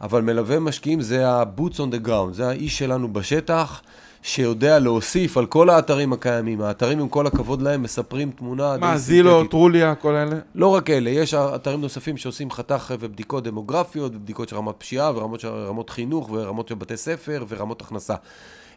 אבל 0.00 0.22
מלווה 0.22 0.58
משקיעים 0.58 1.00
זה 1.00 1.28
ה-boots 1.28 1.76
on 1.76 1.94
the 1.94 2.06
ground, 2.06 2.32
זה 2.32 2.48
האיש 2.48 2.78
שלנו 2.78 3.12
בשטח, 3.12 3.82
שיודע 4.22 4.78
להוסיף 4.78 5.36
על 5.36 5.46
כל 5.46 5.70
האתרים 5.70 6.12
הקיימים. 6.12 6.60
האתרים, 6.60 7.00
עם 7.00 7.08
כל 7.08 7.26
הכבוד 7.26 7.62
להם, 7.62 7.82
מספרים 7.82 8.30
תמונה 8.30 8.76
מה, 8.80 8.98
זילו, 8.98 9.44
טרוליה, 9.44 9.94
כל 9.94 10.14
אלה? 10.14 10.36
לא 10.54 10.66
רק 10.66 10.90
אלה, 10.90 11.10
יש 11.10 11.34
אתרים 11.34 11.80
נוספים 11.80 12.16
שעושים 12.16 12.50
חתך 12.50 12.94
ובדיקות 13.00 13.44
דמוגרפיות, 13.44 14.14
ובדיקות 14.14 14.48
של 14.48 14.56
רמת 14.56 14.74
פשיעה, 14.78 15.12
ורמות 15.16 15.40
של 15.40 15.48
רמות 15.48 15.90
חינוך, 15.90 16.30
ורמות 16.32 16.68
של 16.68 16.74
בתי 16.74 16.96
ספר, 16.96 17.44
ורמות 17.48 17.82
הכנסה. 17.82 18.14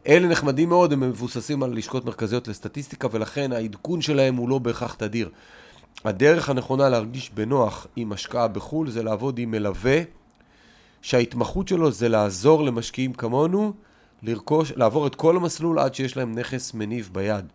אלה 0.08 0.28
נחמדים 0.28 0.70
מאוד, 0.70 0.94
הם 0.94 1.00
מבוססים 1.00 1.64
על 1.64 1.78
לשכות 1.78 2.06
מרכזיות 2.06 2.48
לסטטיסטיקה, 2.48 3.08
ולכן 3.12 3.52
העדכון 3.52 4.02
שלהם 4.02 4.36
הוא 4.36 4.50
לא 4.50 4.60
בהכרח 4.60 4.94
תדיר. 4.94 5.30
הדרך 6.06 6.50
הנכונה 6.50 6.90
להרגיש 6.90 7.32
בנוח 7.34 7.88
עם 7.96 8.12
השקעה 8.12 8.48
בחו"ל 8.48 8.90
זה 8.90 9.04
לעבוד 9.04 9.40
עם 9.40 9.52
מלווה, 9.52 10.02
שההתמחות 11.02 11.68
שלו 11.68 11.92
זה 11.92 12.10
לעזור 12.10 12.64
למשקיעים 12.64 13.14
כמונו, 13.14 13.74
לרכוש, 14.24 14.72
לעבור 14.76 15.08
את 15.08 15.16
כל 15.16 15.38
המסלול 15.38 15.80
עד 15.80 15.96
שיש 15.96 16.18
להם 16.18 16.40
נכס 16.40 16.74
מניב 16.74 17.10
ביד. 17.14 17.46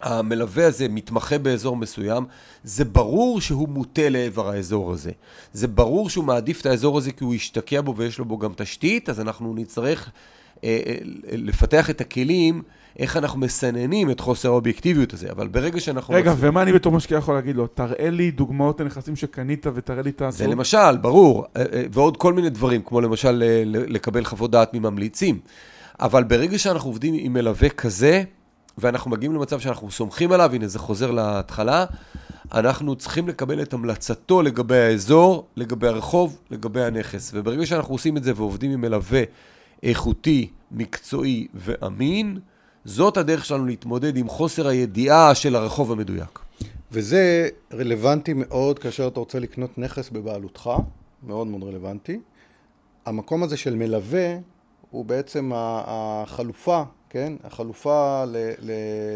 המלווה 0.00 0.66
הזה 0.66 0.88
מתמחה 0.88 1.38
באזור 1.38 1.76
מסוים, 1.76 2.26
זה 2.64 2.84
ברור 2.84 3.40
שהוא 3.40 3.68
מוטה 3.68 4.08
לעבר 4.08 4.48
האזור 4.48 4.92
הזה. 4.92 5.10
זה 5.52 5.68
ברור 5.68 6.10
שהוא 6.10 6.24
מעדיף 6.24 6.60
את 6.60 6.66
האזור 6.66 6.98
הזה 6.98 7.12
כי 7.12 7.24
הוא 7.24 7.34
השתקע 7.34 7.80
בו 7.80 7.96
ויש 7.96 8.18
לו 8.18 8.24
בו 8.24 8.38
גם 8.38 8.52
תשתית, 8.56 9.08
אז 9.08 9.20
אנחנו 9.20 9.54
נצטרך 9.54 10.10
לפתח 11.32 11.90
את 11.90 12.00
הכלים, 12.00 12.62
איך 12.98 13.16
אנחנו 13.16 13.40
מסננים 13.40 14.10
את 14.10 14.20
חוסר 14.20 14.48
האובייקטיביות 14.48 15.12
הזה, 15.12 15.30
אבל 15.30 15.48
ברגע 15.48 15.80
שאנחנו... 15.80 16.14
רגע, 16.14 16.32
מצליח... 16.32 16.48
ומה 16.50 16.62
אני 16.62 16.72
בתור 16.72 16.92
משקיע 16.92 17.18
יכול 17.18 17.34
להגיד 17.34 17.56
לו? 17.56 17.66
תראה 17.66 18.10
לי 18.10 18.30
דוגמאות 18.30 18.80
לנכסים 18.80 19.16
שקנית 19.16 19.66
ותראה 19.74 20.02
לי 20.02 20.10
את 20.10 20.22
ה... 20.22 20.30
זה 20.30 20.46
למשל, 20.46 20.96
ברור, 21.00 21.44
אה, 21.56 21.64
ועוד 21.92 22.16
כל 22.16 22.32
מיני 22.32 22.50
דברים, 22.50 22.82
כמו 22.84 23.00
למשל 23.00 23.42
לקבל 23.66 24.24
חוות 24.24 24.50
דעת 24.50 24.74
מממליצים. 24.74 25.38
אבל 26.00 26.24
ברגע 26.24 26.58
שאנחנו 26.58 26.90
עובדים 26.90 27.14
עם 27.18 27.32
מלווה 27.32 27.68
כזה, 27.68 28.22
ואנחנו 28.78 29.10
מגיעים 29.10 29.34
למצב 29.34 29.60
שאנחנו 29.60 29.90
סומכים 29.90 30.32
עליו, 30.32 30.50
הנה 30.54 30.68
זה 30.68 30.78
חוזר 30.78 31.10
להתחלה, 31.10 31.84
אנחנו 32.54 32.96
צריכים 32.96 33.28
לקבל 33.28 33.62
את 33.62 33.72
המלצתו 33.72 34.42
לגבי 34.42 34.78
האזור, 34.78 35.46
לגבי 35.56 35.86
הרחוב, 35.86 36.38
לגבי 36.50 36.84
הנכס. 36.84 37.30
וברגע 37.34 37.66
שאנחנו 37.66 37.94
עושים 37.94 38.16
את 38.16 38.24
זה 38.24 38.32
ועובדים 38.36 38.70
עם 38.70 38.80
מלווה 38.80 39.22
איכותי, 39.82 40.48
מקצועי 40.70 41.46
ואמין, 41.54 42.38
זאת 42.84 43.16
הדרך 43.16 43.44
שלנו 43.44 43.66
להתמודד 43.66 44.16
עם 44.16 44.28
חוסר 44.28 44.68
הידיעה 44.68 45.34
של 45.34 45.56
הרחוב 45.56 45.92
המדויק. 45.92 46.38
וזה 46.92 47.48
רלוונטי 47.72 48.32
מאוד 48.32 48.78
כאשר 48.78 49.08
אתה 49.08 49.20
רוצה 49.20 49.38
לקנות 49.38 49.78
נכס 49.78 50.10
בבעלותך, 50.10 50.70
מאוד 51.22 51.46
מאוד 51.46 51.62
רלוונטי. 51.62 52.20
המקום 53.06 53.42
הזה 53.42 53.56
של 53.56 53.74
מלווה 53.74 54.36
הוא 54.90 55.04
בעצם 55.04 55.50
החלופה, 55.54 56.82
כן? 57.10 57.32
החלופה 57.44 58.24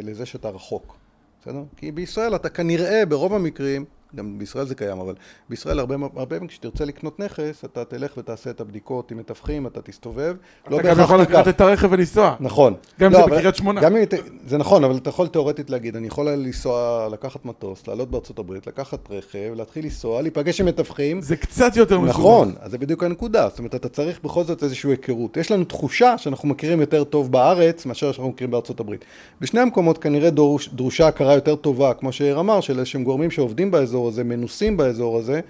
לזה 0.02 0.26
שאתה 0.26 0.48
רחוק, 0.48 0.96
בסדר? 1.40 1.62
כי 1.76 1.92
בישראל 1.92 2.34
אתה 2.34 2.48
כנראה 2.48 3.06
ברוב 3.06 3.34
המקרים 3.34 3.84
גם 4.16 4.38
בישראל 4.38 4.66
זה 4.66 4.74
קיים, 4.74 4.98
אבל 4.98 5.14
בישראל 5.48 5.78
הרבה 5.78 5.96
פעמים 6.28 6.46
כשתרצה 6.46 6.84
לקנות 6.84 7.20
נכס, 7.20 7.64
אתה 7.64 7.84
תלך 7.84 8.12
ותעשה 8.18 8.50
את 8.50 8.60
הבדיקות 8.60 9.10
עם 9.10 9.18
מתווכים, 9.18 9.66
אתה 9.66 9.82
תסתובב. 9.82 10.36
אתה 10.62 10.70
לא 10.70 10.82
גם 10.82 11.00
יכול 11.00 11.20
לקחת 11.20 11.48
את 11.48 11.60
הרכב 11.60 11.88
ולנסוע. 11.92 12.36
נכון. 12.40 12.74
גם 13.00 13.12
לא, 13.12 13.18
זה 13.18 13.26
בקריית 13.26 13.56
שמונה. 13.56 13.80
גם 13.80 13.96
אם, 13.96 14.02
זה 14.46 14.58
נכון, 14.58 14.84
אבל 14.84 14.96
אתה 14.96 15.10
יכול 15.10 15.28
תאורטית 15.28 15.70
להגיד, 15.70 15.96
אני 15.96 16.06
יכול 16.06 16.28
לנסוע, 16.30 17.08
לקחת 17.12 17.44
מטוס, 17.44 17.86
לעלות 17.88 18.10
בארצות 18.10 18.38
הברית, 18.38 18.66
לקחת 18.66 19.10
רכב, 19.10 19.52
להתחיל 19.54 19.84
לנסוע, 19.84 20.22
להיפגש 20.22 20.60
עם 20.60 20.66
מתווכים. 20.66 21.20
זה 21.20 21.36
קצת 21.36 21.76
יותר 21.76 22.00
מסובך. 22.00 22.18
נכון, 22.18 22.54
אז 22.60 22.70
זה 22.70 22.78
בדיוק 22.78 23.04
הנקודה. 23.04 23.48
זאת 23.48 23.58
אומרת, 23.58 23.74
אתה 23.74 23.88
צריך 23.88 24.20
בכל 24.24 24.44
זאת 24.44 24.62
איזושהי 24.62 24.90
היכרות. 24.90 25.36
יש 25.36 25.52
לנו 25.52 25.64
תחושה 25.64 26.18
שאנחנו 26.18 26.48
מכירים 26.48 26.80
יותר 26.80 27.04
טוב 27.04 27.32
בארץ, 27.32 27.86
מאשר 27.86 28.12
שאנחנו 28.12 28.30
מכירים 28.30 28.50
בארצות 28.50 28.80
הברית. 28.80 29.04
בשני 29.40 29.60
המקומות 29.60 29.98
כנראה 29.98 30.30
דרוש, 30.30 30.68
דרושה 30.68 31.08
הכרה 31.08 31.34
יותר 31.34 31.56
טובה, 31.56 31.94
כמו 31.94 32.12
שאיר 32.12 32.40
אמר, 32.40 32.60
של 32.60 32.78
איזשהם 32.78 33.04
גורמים 33.04 33.30
שעובדים 33.30 33.70
באזור 33.70 33.99
באזור 34.00 34.08
הזה, 34.08 34.24
מנוסים 34.24 34.76
באזור 34.76 35.18
הזה, 35.18 35.40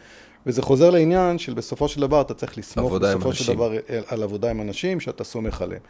וזה 0.47 0.63
חוזר 0.63 0.91
לעניין 0.91 1.39
של 1.39 1.55
בסופו 1.55 1.89
של 1.89 2.01
דבר 2.01 2.21
אתה 2.21 2.35
צריך 2.35 2.59
לסמוך 2.59 2.93
בסופו 2.93 3.33
של 3.33 3.53
דבר 3.55 3.73
על 4.07 4.23
עבודה 4.23 4.51
עם 4.51 4.61
אנשים 4.61 5.01
שאתה 5.01 5.25
סומך 5.25 5.63
עליהם. 5.63 5.81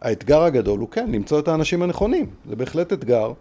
האתגר 0.00 0.42
הגדול 0.42 0.80
הוא 0.80 0.88
כן, 0.88 1.10
למצוא 1.12 1.38
את 1.38 1.48
האנשים 1.48 1.82
הנכונים, 1.82 2.26
זה 2.48 2.56
בהחלט 2.56 2.92
אתגר. 2.92 3.32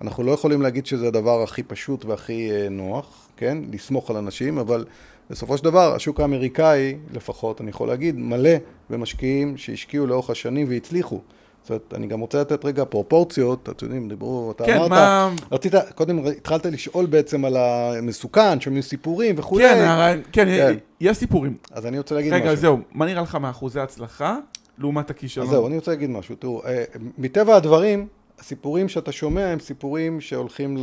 אנחנו 0.00 0.22
לא 0.22 0.32
יכולים 0.32 0.62
להגיד 0.62 0.86
שזה 0.86 1.08
הדבר 1.08 1.42
הכי 1.42 1.62
פשוט 1.62 2.04
והכי 2.04 2.50
אה, 2.50 2.68
נוח, 2.68 3.28
כן? 3.36 3.58
לסמוך 3.72 4.10
על 4.10 4.16
אנשים, 4.16 4.58
אבל 4.58 4.84
בסופו 5.30 5.58
של 5.58 5.64
דבר 5.64 5.94
השוק 5.94 6.20
האמריקאי, 6.20 6.96
לפחות, 7.12 7.60
אני 7.60 7.70
יכול 7.70 7.88
להגיד, 7.88 8.16
מלא 8.18 8.56
במשקיעים 8.90 9.56
שהשקיעו 9.56 10.06
לאורך 10.06 10.30
השנים 10.30 10.66
והצליחו. 10.68 11.20
זאת 11.64 11.70
אומרת, 11.70 11.94
אני 11.96 12.06
גם 12.06 12.20
רוצה 12.20 12.40
לתת 12.40 12.64
רגע 12.64 12.84
פרופורציות, 12.84 13.68
אתם 13.68 13.86
יודעים, 13.86 14.08
דיברו, 14.08 14.50
אתה 14.50 14.64
כן, 14.64 14.76
אמרת, 14.76 14.90
מה... 14.90 15.30
רצית, 15.52 15.74
קודם 15.94 16.18
התחלת 16.26 16.66
לשאול 16.66 17.06
בעצם 17.06 17.44
על 17.44 17.56
המסוכן, 17.56 18.60
שומעים 18.60 18.82
סיפורים 18.82 19.34
וכולי. 19.38 19.64
כן, 19.64 19.84
הרי, 19.84 20.22
כן, 20.32 20.46
כן, 20.46 20.74
יש 21.00 21.16
סיפורים. 21.16 21.56
אז 21.72 21.86
אני 21.86 21.98
רוצה 21.98 22.14
להגיד 22.14 22.32
רגע, 22.32 22.44
משהו. 22.44 22.52
רגע, 22.52 22.60
זהו, 22.60 22.78
מה 22.92 23.06
נראה 23.06 23.22
לך 23.22 23.34
מאחוזי 23.34 23.80
הצלחה 23.80 24.36
לעומת 24.78 25.10
הכישלון? 25.10 25.46
אז 25.46 25.52
זהו, 25.52 25.66
אני 25.66 25.76
רוצה 25.76 25.90
להגיד 25.90 26.10
משהו. 26.10 26.34
תראו, 26.34 26.62
אה, 26.64 26.84
מטבע 27.18 27.56
הדברים, 27.56 28.06
הסיפורים 28.40 28.88
שאתה 28.88 29.12
שומע 29.12 29.46
הם 29.46 29.58
סיפורים 29.58 30.20
שהולכים 30.20 30.76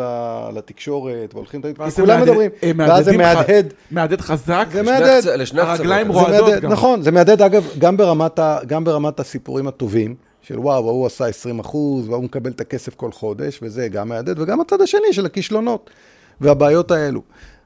לתקשורת 0.53 1.33
והולכים, 1.33 1.61
כי 1.61 1.91
כולם 1.95 2.21
מדברים, 2.21 2.51
ואז 2.77 3.05
זה 3.05 3.17
מהדהד. 3.17 3.73
מהדהד 3.91 4.21
חזק, 4.21 4.67
זה 4.71 4.83
מהדהד, 4.83 5.23
הרגליים 5.57 6.11
רועדות 6.11 6.61
גם. 6.61 6.71
נכון, 6.71 7.01
זה 7.01 7.11
מהדהד 7.11 7.41
אגב 7.41 7.67
גם 8.67 8.83
ברמת 8.83 9.19
הסיפורים 9.19 9.67
הטובים. 9.67 10.30
של 10.41 10.59
וואו, 10.59 10.87
ההוא 10.87 11.05
עשה 11.05 11.25
20 11.25 11.59
אחוז, 11.59 12.09
והוא 12.09 12.23
מקבל 12.23 12.51
את 12.51 12.61
הכסף 12.61 12.95
כל 12.95 13.11
חודש, 13.11 13.59
וזה 13.61 13.87
גם 13.87 14.09
מהדהד, 14.09 14.39
וגם 14.39 14.61
הצד 14.61 14.81
השני 14.81 15.13
של 15.13 15.25
הכישלונות 15.25 15.89
והבעיות 16.41 16.91
האלו. 16.91 17.21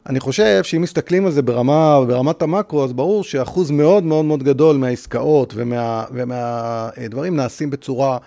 אני 0.10 0.20
חושב 0.20 0.64
שאם 0.64 0.82
מסתכלים 0.82 1.26
על 1.26 1.32
זה 1.32 1.42
ברמה, 1.42 2.02
ברמת 2.08 2.42
המקרו, 2.42 2.84
אז 2.84 2.94
ברור 2.94 3.24
שאחוז 3.24 3.72
מאוד 3.72 4.04
מאוד 4.04 4.26
מאוד 4.26 4.44
גדול 4.44 4.78
מהעסקאות 4.78 5.54
ומה, 5.56 6.04
ומהדברים 6.12 7.36
נעשים 7.36 7.70
בצורה 7.70 8.18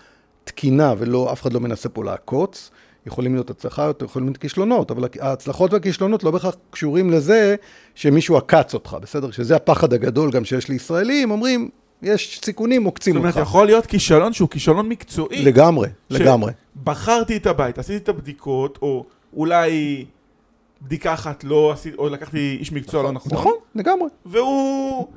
תקינה, 0.44 0.94
ולא, 0.98 1.32
אף 1.32 1.42
אחד 1.42 1.52
לא 1.52 1.60
מנסה 1.60 1.88
פה 1.88 2.04
לעקוץ. 2.04 2.70
יכולים 3.06 3.34
להיות 3.34 3.50
הצלחה, 3.50 3.90
יכולים 4.04 4.28
להיות 4.28 4.36
כישלונות, 4.36 4.90
אבל 4.90 5.08
ההצלחות 5.20 5.72
והכישלונות 5.72 6.24
לא 6.24 6.30
בהכרח 6.30 6.56
קשורים 6.70 7.10
לזה 7.10 7.56
שמישהו 7.94 8.36
עקץ 8.36 8.74
אותך, 8.74 8.96
בסדר? 9.02 9.30
שזה 9.30 9.56
הפחד 9.56 9.92
הגדול 9.92 10.30
גם 10.30 10.44
שיש 10.44 10.68
לישראלים, 10.68 11.30
אומרים, 11.30 11.68
יש 12.02 12.40
סיכונים, 12.44 12.84
עוקצים 12.84 13.16
אותך. 13.16 13.26
זאת 13.26 13.34
אומרת, 13.36 13.48
יכול 13.48 13.66
להיות 13.66 13.86
כישלון 13.86 14.32
שהוא 14.32 14.48
כישלון 14.48 14.88
מקצועי. 14.88 15.44
לגמרי, 15.44 15.88
לגמרי. 16.10 16.52
בחרתי 16.84 17.36
את 17.36 17.46
הבית, 17.46 17.78
עשיתי 17.78 17.96
את 17.96 18.08
הבדיקות, 18.08 18.78
או 18.82 19.04
אולי 19.36 20.04
בדיקה 20.82 21.14
אחת 21.14 21.44
לא 21.44 21.72
עשיתי, 21.72 21.96
או 21.96 22.08
לקחתי 22.08 22.56
איש 22.60 22.72
מקצוע 22.72 23.02
לא 23.02 23.12
נכון. 23.12 23.32
נכון, 23.32 23.52
לגמרי. 23.74 24.08
והוא 24.26 25.08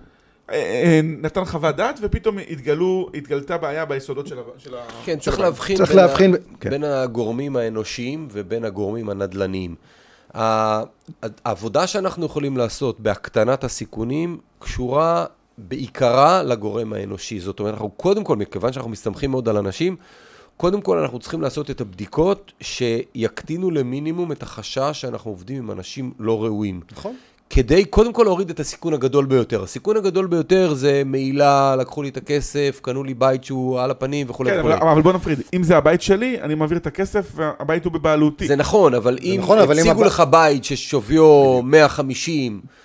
אה, 0.51 0.55
אה, 0.55 0.99
נתן 1.03 1.45
חוות 1.45 1.75
דעת, 1.75 1.99
ופתאום 2.01 2.37
התגלו, 2.49 3.09
התגלתה 3.13 3.57
בעיה 3.57 3.85
ביסודות 3.85 4.27
של 4.27 4.75
ה... 4.75 4.81
כן, 5.05 5.19
צריך 5.19 5.39
להבחין, 5.39 5.77
צריך 5.77 5.89
בין, 5.89 5.97
להבחין 5.99 6.33
ה... 6.33 6.37
כן. 6.59 6.69
בין 6.69 6.83
הגורמים 6.83 7.55
האנושיים 7.55 8.27
ובין 8.31 8.65
הגורמים 8.65 9.09
הנדל"ניים. 9.09 9.75
העבודה 10.33 11.87
שאנחנו 11.87 12.25
יכולים 12.25 12.57
לעשות 12.57 12.99
בהקטנת 12.99 13.63
הסיכונים 13.63 14.37
קשורה 14.59 15.25
בעיקרה 15.57 16.43
לגורם 16.43 16.93
האנושי. 16.93 17.39
זאת 17.39 17.59
אומרת, 17.59 17.73
אנחנו 17.73 17.89
קודם 17.89 18.23
כל, 18.23 18.35
מכיוון 18.35 18.73
שאנחנו 18.73 18.91
מסתמכים 18.91 19.31
מאוד 19.31 19.49
על 19.49 19.57
אנשים, 19.57 19.95
קודם 20.57 20.81
כל 20.81 20.97
אנחנו 20.97 21.19
צריכים 21.19 21.41
לעשות 21.41 21.71
את 21.71 21.81
הבדיקות 21.81 22.51
שיקטינו 22.59 23.71
למינימום 23.71 24.31
את 24.31 24.43
החשש 24.43 24.89
שאנחנו 24.93 25.31
עובדים 25.31 25.57
עם 25.57 25.71
אנשים 25.71 26.11
לא 26.19 26.43
ראויים. 26.43 26.79
נכון. 26.91 27.15
כדי 27.53 27.85
קודם 27.85 28.13
כל 28.13 28.23
להוריד 28.23 28.49
את 28.49 28.59
הסיכון 28.59 28.93
הגדול 28.93 29.25
ביותר. 29.25 29.63
הסיכון 29.63 29.97
הגדול 29.97 30.27
ביותר 30.27 30.73
זה 30.73 31.01
מעילה, 31.05 31.75
לקחו 31.75 32.03
לי 32.03 32.09
את 32.09 32.17
הכסף, 32.17 32.79
קנו 32.81 33.03
לי 33.03 33.13
בית 33.13 33.43
שהוא 33.43 33.79
על 33.79 33.91
הפנים 33.91 34.29
וכולי 34.29 34.51
כן, 34.51 34.59
וכולי. 34.59 34.73
אבל, 34.73 34.87
אבל 34.89 35.01
בוא 35.01 35.13
נפריד, 35.13 35.41
אם 35.53 35.63
זה 35.63 35.77
הבית 35.77 36.01
שלי, 36.01 36.41
אני 36.41 36.55
מעביר 36.55 36.77
את 36.77 36.87
הכסף 36.87 37.31
והבית 37.35 37.85
הוא 37.85 37.93
בבעלותי. 37.93 38.47
זה 38.47 38.55
נכון, 38.55 38.93
אבל 38.93 39.17
אם 39.23 39.37
נכון, 39.39 39.59
הציגו 39.59 39.91
אבל 39.91 40.05
לך 40.05 40.19
הבא... 40.19 40.47
בית 40.47 40.63
ששוויו 40.63 41.61
150, 41.63 42.53
אה, 42.53 42.57
ו- 42.57 42.80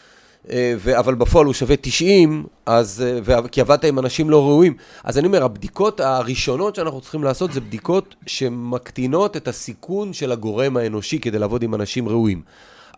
אבל 0.98 1.14
בפועל 1.14 1.46
הוא 1.46 1.54
שווה 1.54 1.76
90, 1.80 2.46
אז, 2.66 3.04
אה, 3.28 3.48
כי 3.48 3.61
עבדת 3.61 3.85
עם 3.85 3.98
אנשים 3.98 4.30
לא 4.30 4.42
ראויים. 4.42 4.76
אז 5.04 5.18
אני 5.18 5.26
אומר, 5.26 5.44
הבדיקות 5.44 6.00
הראשונות 6.00 6.74
שאנחנו 6.74 7.00
צריכים 7.00 7.24
לעשות 7.24 7.52
זה 7.52 7.61
בדיקות 7.61 8.14
שמקטינות 8.26 9.37
את 9.37 9.48
הסיכון 9.48 10.12
של 10.12 10.32
הגורם 10.32 10.76
האנושי 10.76 11.18
כדי 11.18 11.38
לעבוד 11.38 11.62
עם 11.62 11.74
אנשים 11.74 12.09
ראויים. 12.09 12.42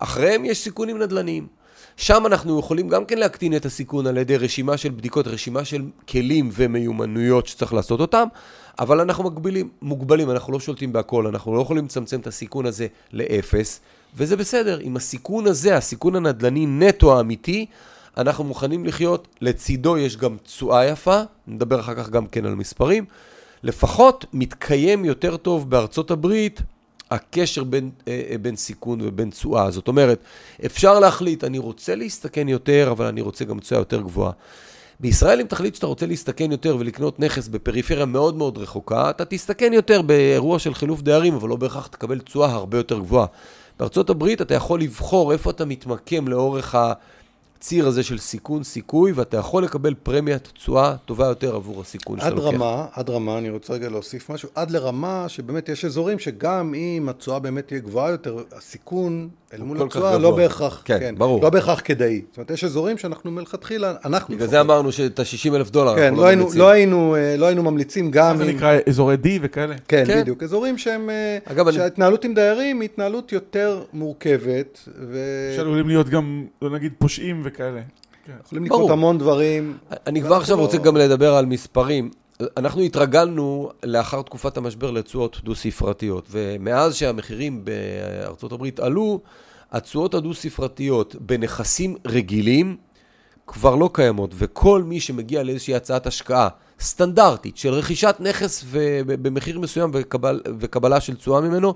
אחריהם 0.01 0.45
יש 0.45 0.59
סיכונים 0.59 0.99
נדל"ניים. 0.99 1.47
שם 1.97 2.27
אנחנו 2.27 2.61
יכולים 2.61 2.89
גם 2.89 3.05
כן 3.05 3.19
להקטין 3.19 3.57
את 3.57 3.67
הסיכון 3.67 4.07
על 4.07 4.17
ידי 4.17 4.37
רשימה 4.37 4.77
של 4.77 4.89
בדיקות, 4.89 5.27
רשימה 5.27 5.65
של 5.65 5.83
כלים 6.09 6.51
ומיומנויות 6.53 7.47
שצריך 7.47 7.73
לעשות 7.73 8.01
אותם, 8.01 8.29
אבל 8.79 9.01
אנחנו 9.01 9.25
מגבילים, 9.25 9.69
מוגבלים, 9.83 10.31
אנחנו 10.31 10.53
לא 10.53 10.61
שולטים 10.61 10.93
בהכל, 10.93 11.27
אנחנו 11.27 11.57
לא 11.57 11.61
יכולים 11.61 11.85
לצמצם 11.85 12.21
את 12.21 12.27
הסיכון 12.27 12.67
הזה 12.67 12.87
לאפס, 13.13 13.81
וזה 14.17 14.37
בסדר. 14.37 14.79
עם 14.83 14.97
הסיכון 14.97 15.47
הזה, 15.47 15.77
הסיכון 15.77 16.17
הנדל"ני 16.17 16.67
נטו 16.67 17.17
האמיתי, 17.17 17.67
אנחנו 18.17 18.45
מוכנים 18.45 18.85
לחיות, 18.85 19.29
לצידו 19.41 19.99
יש 19.99 20.17
גם 20.17 20.37
תשואה 20.43 20.87
יפה, 20.87 21.21
נדבר 21.47 21.81
אחר 21.81 21.95
כך 21.95 22.11
גם 22.11 22.27
כן 22.27 22.47
על 22.47 22.55
מספרים. 22.55 23.05
לפחות 23.63 24.25
מתקיים 24.33 25.05
יותר 25.05 25.37
טוב 25.37 25.71
בארצות 25.71 26.11
הברית 26.11 26.63
הקשר 27.11 27.65
בין, 27.65 27.91
אה, 28.09 28.23
אה, 28.31 28.39
בין 28.39 28.57
סיכון 28.57 28.99
ובין 29.03 29.31
תשואה. 29.31 29.71
זאת 29.71 29.89
אומרת, 29.89 30.23
אפשר 30.67 31.01
להחליט, 31.01 31.45
אני 31.45 31.59
רוצה 31.59 31.95
להסתכן 31.95 32.49
יותר, 32.49 32.89
אבל 32.91 33.07
אני 33.07 33.21
רוצה 33.21 33.45
גם 33.45 33.61
תשואה 33.61 33.81
יותר 33.81 34.01
גבוהה. 34.01 34.33
בישראל, 35.01 35.41
אם 35.41 35.47
תחליט 35.47 35.75
שאתה 35.75 35.87
רוצה 35.87 36.07
להסתכן 36.07 36.53
יותר 36.53 36.77
ולקנות 36.79 37.21
נכס 37.21 37.49
בפריפריה 37.49 38.07
מאוד 38.07 38.37
מאוד 38.37 38.59
רחוקה, 38.59 39.11
אתה 39.11 39.25
תסתכן 39.25 39.73
יותר 39.73 40.03
באירוע 40.03 40.59
של 40.59 40.75
חילוף 40.75 41.03
דיירים, 41.03 41.35
אבל 41.35 41.49
לא 41.49 41.57
בהכרח 41.57 41.87
תקבל 41.87 42.19
תשואה 42.19 42.53
הרבה 42.53 42.79
יותר 42.79 42.99
גבוהה. 42.99 43.27
בארצות 43.79 44.11
הברית 44.11 44.43
אתה 44.43 44.55
יכול 44.55 44.81
לבחור 44.81 45.33
איפה 45.33 45.51
אתה 45.51 45.65
מתמקם 45.65 46.29
לאורך 46.29 46.75
ה... 46.75 46.93
הציר 47.59 47.87
הזה 47.87 48.03
של 48.03 48.19
סיכון 48.19 48.65
סיכוי, 48.65 49.13
ואתה 49.13 49.37
יכול 49.37 49.65
לקבל 49.65 49.95
פרמיית 49.95 50.49
תשואה 50.55 50.97
טובה 51.05 51.27
יותר 51.27 51.55
עבור 51.57 51.81
הסיכון 51.81 52.19
שאתה 52.19 52.31
לוקח. 52.31 52.47
עד 52.47 52.55
רמה, 52.55 52.87
עד 52.93 53.11
רמה, 53.11 53.39
אני 53.39 53.51
רוצה 53.51 53.73
רגע 53.73 53.89
להוסיף 53.89 54.31
משהו, 54.31 54.49
עד 54.55 54.71
לרמה 54.71 55.25
שבאמת 55.29 55.69
יש 55.69 55.85
אזורים 55.85 56.19
שגם 56.19 56.75
אם 56.75 57.09
התשואה 57.09 57.39
באמת 57.39 57.67
תהיה 57.67 57.81
גבוהה 57.81 58.11
יותר, 58.11 58.37
הסיכון 58.57 59.29
אל 59.55 59.63
מול 59.63 59.83
התשואה 59.83 60.19
לא 60.19 60.37
בהכרח, 60.37 60.83
כן, 60.85 60.99
כן, 61.01 61.15
ברור. 61.19 61.43
לא 61.43 61.51
בהכרח 61.51 61.81
כדאי. 61.85 62.23
זאת 62.29 62.37
אומרת, 62.37 62.51
יש 62.51 62.65
אזורים 62.65 62.99
שאנחנו 62.99 63.31
מלכתחילה, 63.31 63.95
אנחנו... 64.05 64.35
בגלל 64.35 64.49
זה 64.49 64.61
אמרנו 64.61 64.93
שאת 64.93 65.19
ה-60 65.19 65.55
אלף 65.55 65.71
דולר 65.71 65.97
כן, 65.97 66.03
אנחנו 66.03 66.17
לא, 66.17 66.23
לא 66.23 66.29
היינו, 66.29 66.49
לא, 66.55 66.71
היינו, 66.71 67.17
אה, 67.17 67.37
לא 67.37 67.47
היינו 67.47 67.63
ממליצים 67.63 68.11
גם 68.11 68.31
אם... 68.31 68.37
זה 68.37 68.53
נקרא 68.53 68.77
אזורי 68.89 69.17
D 69.25 69.29
וכאלה. 69.43 69.75
כן, 69.89 70.05
כן. 70.07 70.21
בדיוק. 70.21 70.43
אזורים 70.43 70.79
שהם... 70.79 71.11
אה, 71.11 71.39
אגב, 71.45 71.73
שההתנהלות 71.73 72.25
אני... 72.25 72.29
עם 72.29 72.35
דיירים 72.35 72.81
היא 72.81 72.89
התנהלות 72.89 73.33
יותר 73.33 73.83
מורכבת, 73.93 74.79
ו... 75.11 75.19
שעלולים 75.57 75.89
להיות 75.89 76.09
גם, 76.09 76.45
לא 76.63 76.71
נגיד, 76.71 76.93
פושעים 76.99 77.43
וכאלה. 77.49 77.81
כן. 78.27 78.33
יכולים 78.45 78.65
לקרות 78.65 78.91
המון 78.91 79.19
דברים. 79.19 79.79
אני 80.07 80.23
כבר 80.23 80.37
עכשיו 80.37 80.59
רוצה 80.59 80.79
גם 80.79 80.97
לדבר 80.97 81.35
על 81.35 81.47
מספרים. 81.47 82.11
אנחנו 82.57 82.83
התרגלנו 82.83 83.71
לאחר 83.83 84.23
תקופת 84.23 84.57
המשבר 84.57 84.91
לתשואות 84.91 85.41
דו-ספרתיות, 85.45 86.29
ומאז 86.31 86.95
שהמחירים 86.95 87.65
בארצות 87.65 88.53
הברית 88.53 88.81
עלו, 88.81 89.21
התשואות 89.73 90.15
הדו-ספרתיות 90.15 91.17
בנכסים 91.21 91.97
רגילים 92.07 92.77
כבר 93.47 93.75
לא 93.75 93.91
קיימות, 93.93 94.31
וכל 94.35 94.83
מי 94.83 95.01
שמגיע 95.01 95.43
לאיזושהי 95.43 95.75
הצעת 95.75 96.07
השקעה 96.07 96.49
סטנדרטית 96.81 97.57
של 97.57 97.69
רכישת 97.69 98.17
נכס 98.21 98.65
במחיר 99.07 99.61
מסוים 99.61 99.91
וקבל, 99.95 100.41
וקבלה 100.59 101.01
של 101.01 101.17
תשואה 101.17 101.41
ממנו, 101.41 101.75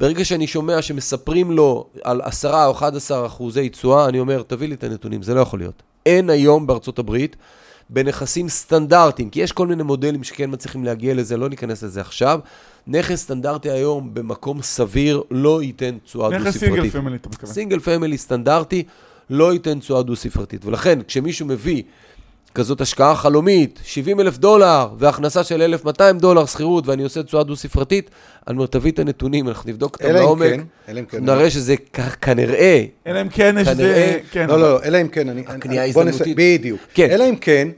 ברגע 0.00 0.24
שאני 0.24 0.46
שומע 0.46 0.82
שמספרים 0.82 1.50
לו 1.50 1.86
על 2.04 2.20
10 2.24 2.66
או 2.66 2.72
11 2.72 3.26
אחוזי 3.26 3.68
תשואה, 3.68 4.08
אני 4.08 4.20
אומר, 4.20 4.42
תביא 4.46 4.68
לי 4.68 4.74
את 4.74 4.84
הנתונים, 4.84 5.22
זה 5.22 5.34
לא 5.34 5.40
יכול 5.40 5.58
להיות. 5.58 5.82
אין 6.06 6.30
היום 6.30 6.66
בארצות 6.66 6.98
הברית 6.98 7.36
בנכסים 7.90 8.48
סטנדרטיים, 8.48 9.30
כי 9.30 9.40
יש 9.40 9.52
כל 9.52 9.66
מיני 9.66 9.82
מודלים 9.82 10.24
שכן 10.24 10.50
מצליחים 10.52 10.84
להגיע 10.84 11.14
לזה, 11.14 11.36
לא 11.36 11.48
ניכנס 11.48 11.82
לזה 11.82 12.00
עכשיו. 12.00 12.40
נכס 12.86 13.22
סטנדרטי 13.22 13.70
היום 13.70 14.14
במקום 14.14 14.62
סביר 14.62 15.22
לא 15.30 15.62
ייתן 15.62 15.98
תשואה 16.04 16.30
דו-ספרתית. 16.30 16.48
נכס 16.48 16.58
single 16.60 16.90
family, 16.90 17.16
אתה 17.16 17.28
מתכוון. 17.28 17.52
single 17.52 17.78
family 17.78 18.18
סטנדרטי 18.18 18.82
לא 19.30 19.52
ייתן 19.52 19.78
תשואה 19.78 20.02
דו-ספרתית. 20.02 20.64
ולכן, 20.64 20.98
כשמישהו 21.02 21.46
מביא 21.46 21.82
כזאת 22.54 22.80
השקעה 22.80 23.16
חלומית, 23.16 23.80
70 23.84 24.20
אלף 24.20 24.38
דולר 24.38 24.88
והכנסה 24.98 25.44
של 25.44 25.62
1,200 25.62 26.18
דולר 26.18 26.46
שכירות 26.46 26.86
ואני 26.86 27.02
עושה 27.02 27.22
תשואה 27.22 27.44
דו-ספרתית, 27.44 28.10
אני 28.48 28.56
אומר, 28.56 28.66
תביא 28.66 28.92
את 28.92 28.98
הנתונים, 28.98 29.48
אנחנו 29.48 29.70
נבדוק 29.70 29.94
אותם 29.94 30.14
לעומק, 30.14 30.60
אלא 30.88 31.00
אם 31.00 31.04
כן, 31.04 31.24
נראה 31.24 31.50
שזה 31.50 31.74
כנראה, 32.20 32.84
אלא 33.06 33.20
אם 33.20 33.28
כן 33.28 33.56
יש 33.60 33.68
זה, 33.68 34.18
כן. 34.30 34.48
לא, 34.48 34.60
לא, 34.60 34.82
אלא 34.82 35.00
אם 35.00 35.08
כן, 35.08 35.28
אני... 35.28 35.42
הקנייה 35.46 35.82
ההזדמנותית. 35.82 36.36
בדיוק. 36.36 36.80
כן. 36.94 37.10
אלא 37.10 37.28
אם 37.28 37.36
כן, 37.36 37.68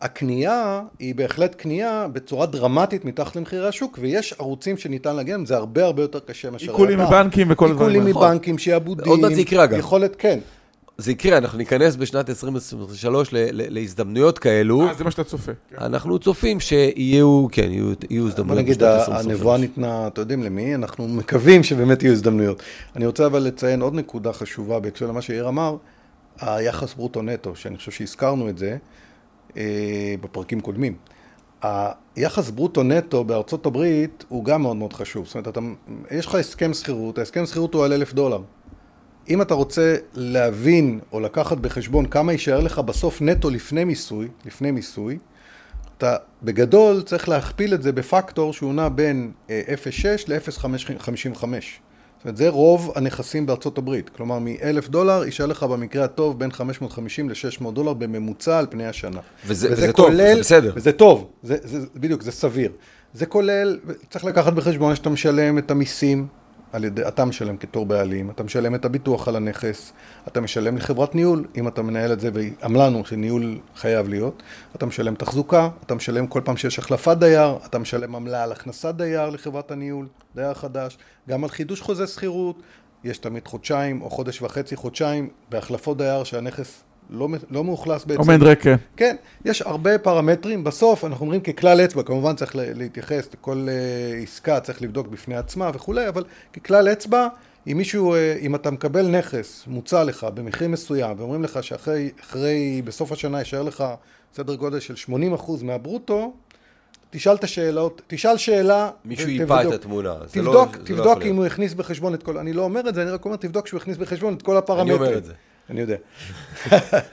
הקנייה 0.00 0.80
היא 0.98 1.14
בהחלט 1.14 1.54
קנייה 1.54 2.06
בצורה 2.12 2.46
דרמטית 2.46 3.04
מתחת 3.04 3.36
למחירי 3.36 3.68
השוק, 3.68 3.98
ויש 4.02 4.34
ערוצים 4.38 4.76
שניתן 4.76 5.16
להגיע 5.16 5.36
זה 5.44 5.56
הרבה 5.56 5.84
הרבה 5.84 6.02
יותר 6.02 6.18
קשה 6.18 6.50
מאשר... 6.50 6.70
עיקולים 6.70 6.98
מבנקים 6.98 7.50
וכל 7.50 7.70
הדברים. 7.70 8.06
עיקולים 8.06 8.16
מבנקים, 8.16 8.58
שעבודים. 8.58 9.08
עוד 9.08 9.20
מעט 9.20 9.32
זה 9.34 9.40
יקרה 9.40 9.66
גם. 9.66 9.78
יכולת, 9.78 10.16
כן. 10.18 10.38
זה 11.00 11.12
יקרה, 11.12 11.38
אנחנו 11.38 11.58
ניכנס 11.58 11.96
בשנת 11.96 12.30
2023 12.30 13.28
להזדמנויות 13.52 14.38
כאלו. 14.38 14.88
אה, 14.88 14.94
זה 14.94 15.04
מה 15.04 15.10
שאתה 15.10 15.24
צופה. 15.24 15.52
כן. 15.70 15.76
אנחנו 15.80 16.18
צופים 16.18 16.60
שיהיו, 16.60 17.46
כן, 17.52 17.70
יהיו, 17.70 17.92
יהיו 18.10 18.26
הזדמנויות 18.26 18.66
בשנת 18.66 18.82
2023. 18.82 19.08
בוא 19.08 19.18
נגיד, 19.22 19.30
הנבואה 19.30 19.58
ניתנה, 19.58 20.06
אתם 20.06 20.20
יודעים 20.20 20.42
למי? 20.42 20.74
אנחנו 20.74 21.08
מקווים 21.08 21.62
שבאמת 21.62 22.02
יהיו 22.02 22.12
הזדמנויות. 22.12 22.62
אני 22.96 23.06
רוצה 23.06 23.26
אבל 23.26 23.42
לציין 23.42 23.82
עוד 23.82 23.94
נקודה 23.94 24.32
חשובה 24.32 24.80
בהקשר 24.80 25.06
למה 25.06 25.22
שיאיר 25.22 25.48
אמר, 25.48 25.76
היחס 26.40 26.94
ברוטו-נטו, 26.94 27.56
שאני 27.56 27.76
חושב 27.76 27.90
שהזכרנו 27.90 28.48
את 28.48 28.58
זה 28.58 28.76
אה, 29.56 30.14
בפרקים 30.20 30.60
קודמים. 30.60 30.94
היחס 31.62 32.50
ברוטו-נטו 32.50 33.24
בארצות 33.24 33.66
הברית 33.66 34.24
הוא 34.28 34.44
גם 34.44 34.62
מאוד 34.62 34.76
מאוד 34.76 34.92
חשוב. 34.92 35.26
זאת 35.26 35.34
אומרת, 35.34 35.48
אתה, 35.48 35.60
יש 36.10 36.26
לך 36.26 36.34
הסכם 36.34 36.74
שכירות, 36.74 37.18
ההסכם 37.18 37.46
שכירות 37.46 37.74
הוא 37.74 37.84
על 37.84 37.92
אלף 37.92 38.12
דולר. 38.12 38.40
אם 39.28 39.42
אתה 39.42 39.54
רוצה 39.54 39.96
להבין 40.14 41.00
או 41.12 41.20
לקחת 41.20 41.58
בחשבון 41.58 42.06
כמה 42.06 42.32
יישאר 42.32 42.60
לך 42.60 42.78
בסוף 42.78 43.22
נטו 43.22 43.50
לפני 43.50 43.84
מיסוי, 43.84 44.28
לפני 44.46 44.70
מיסוי, 44.70 45.18
אתה 45.98 46.16
בגדול 46.42 47.02
צריך 47.02 47.28
להכפיל 47.28 47.74
את 47.74 47.82
זה 47.82 47.92
בפקטור 47.92 48.52
שהוא 48.52 48.74
נע 48.74 48.88
בין 48.88 49.30
0.6 49.46 49.50
ל-0.55. 50.28 51.44
זאת 52.18 52.24
אומרת, 52.24 52.36
זה 52.36 52.48
רוב 52.48 52.92
הנכסים 52.94 53.46
בארצות 53.46 53.78
הברית. 53.78 54.08
כלומר, 54.08 54.38
מ-1,000 54.38 54.88
דולר 54.88 55.24
יישאר 55.24 55.46
לך 55.46 55.62
במקרה 55.62 56.04
הטוב 56.04 56.38
בין 56.38 56.52
550 56.52 57.30
ל-600 57.30 57.70
דולר 57.72 57.92
בממוצע 57.92 58.58
על 58.58 58.66
פני 58.70 58.86
השנה. 58.86 59.20
וזה, 59.46 59.72
וזה, 59.72 59.82
וזה 59.82 59.92
כולל, 59.92 60.34
טוב, 60.34 60.34
זה 60.34 60.40
בסדר. 60.40 60.72
וזה 60.76 60.92
טוב, 60.92 61.30
זה, 61.42 61.56
זה, 61.62 61.86
בדיוק, 61.96 62.22
זה 62.22 62.32
סביר. 62.32 62.72
זה 63.14 63.26
כולל, 63.26 63.78
צריך 64.10 64.24
לקחת 64.24 64.52
בחשבון 64.52 64.96
שאתה 64.96 65.10
משלם 65.10 65.58
את 65.58 65.70
המיסים, 65.70 66.26
על 66.72 66.84
ידי, 66.84 67.08
אתה 67.08 67.24
משלם 67.24 67.56
כתור 67.56 67.86
בעלים, 67.86 68.30
אתה 68.30 68.42
משלם 68.42 68.74
את 68.74 68.84
הביטוח 68.84 69.28
על 69.28 69.36
הנכס, 69.36 69.92
אתה 70.28 70.40
משלם 70.40 70.76
לחברת 70.76 71.14
ניהול, 71.14 71.46
אם 71.56 71.68
אתה 71.68 71.82
מנהל 71.82 72.12
את 72.12 72.20
זה, 72.20 72.30
ואמרנו 72.34 73.04
שניהול 73.04 73.58
חייב 73.76 74.08
להיות, 74.08 74.42
אתה 74.76 74.86
משלם 74.86 75.14
תחזוקה, 75.14 75.68
אתה 75.86 75.94
משלם 75.94 76.26
כל 76.26 76.40
פעם 76.44 76.56
שיש 76.56 76.78
החלפת 76.78 77.16
דייר, 77.16 77.58
אתה 77.66 77.78
משלם 77.78 78.16
עמלה 78.16 78.42
על 78.42 78.52
הכנסת 78.52 78.94
דייר 78.94 79.30
לחברת 79.30 79.70
הניהול, 79.70 80.06
דייר 80.34 80.54
חדש, 80.54 80.98
גם 81.28 81.44
על 81.44 81.50
חידוש 81.50 81.80
חוזה 81.80 82.06
שכירות, 82.06 82.62
יש 83.04 83.18
תמיד 83.18 83.46
חודשיים 83.46 84.02
או 84.02 84.10
חודש 84.10 84.42
וחצי, 84.42 84.76
חודשיים, 84.76 85.28
בהחלפות 85.48 85.96
דייר 85.96 86.24
שהנכס 86.24 86.82
לא, 87.10 87.28
לא 87.50 87.64
מאוכלס 87.64 88.04
בעצם. 88.04 88.20
עומד 88.20 88.42
ריק. 88.42 88.62
כן. 88.62 88.76
כן, 88.96 89.16
יש 89.44 89.62
הרבה 89.62 89.98
פרמטרים. 89.98 90.64
בסוף 90.64 91.04
אנחנו 91.04 91.24
אומרים 91.24 91.40
ככלל 91.40 91.80
אצבע, 91.80 92.02
כמובן 92.02 92.36
צריך 92.36 92.56
להתייחס 92.56 93.28
לכל 93.34 93.68
uh, 93.68 94.22
עסקה, 94.22 94.60
צריך 94.60 94.82
לבדוק 94.82 95.08
בפני 95.08 95.36
עצמה 95.36 95.70
וכולי, 95.74 96.08
אבל 96.08 96.24
ככלל 96.52 96.92
אצבע, 96.92 97.28
אם 97.66 97.76
מישהו, 97.76 98.14
uh, 98.14 98.18
אם 98.40 98.54
אתה 98.54 98.70
מקבל 98.70 99.08
נכס 99.08 99.64
מוצע 99.66 100.04
לך 100.04 100.26
במחיר 100.34 100.68
מסוים, 100.68 101.18
ואומרים 101.18 101.42
לך 101.42 101.62
שאחרי, 101.62 102.10
אחרי, 102.20 102.82
בסוף 102.84 103.12
השנה 103.12 103.38
יישאר 103.38 103.62
לך 103.62 103.84
סדר 104.34 104.54
גודל 104.54 104.80
של 104.80 104.94
80% 105.38 105.64
מהברוטו, 105.64 106.32
תשאל 107.10 107.34
את 107.34 107.44
השאלות, 107.44 108.02
תשאל 108.06 108.36
שאלה. 108.36 108.90
מישהו 109.04 109.28
ייפה 109.28 109.62
את 109.62 109.72
התמונה. 109.72 110.14
תבדוק, 110.30 110.76
לא, 110.76 110.84
תבדוק 110.84 111.18
לא 111.18 111.24
אם 111.24 111.36
הוא 111.36 111.44
הכניס 111.44 111.74
בחשבון 111.74 112.14
את 112.14 112.22
כל, 112.22 112.38
אני 112.38 112.52
לא 112.52 112.62
אומר 112.62 112.88
את 112.88 112.94
זה, 112.94 113.02
אני 113.02 113.10
רק 113.10 113.24
אומר, 113.24 113.36
תבדוק 113.36 113.66
שהוא 113.66 113.78
הכניס 113.78 113.96
בחשבון 113.96 114.34
את 114.34 114.42
כל 114.42 114.56
הפרמטרים. 114.56 114.96
אני 114.96 115.06
אומר 115.06 115.18
את 115.18 115.24
זה. 115.24 115.32
אני 115.70 115.80
יודע. 115.80 115.96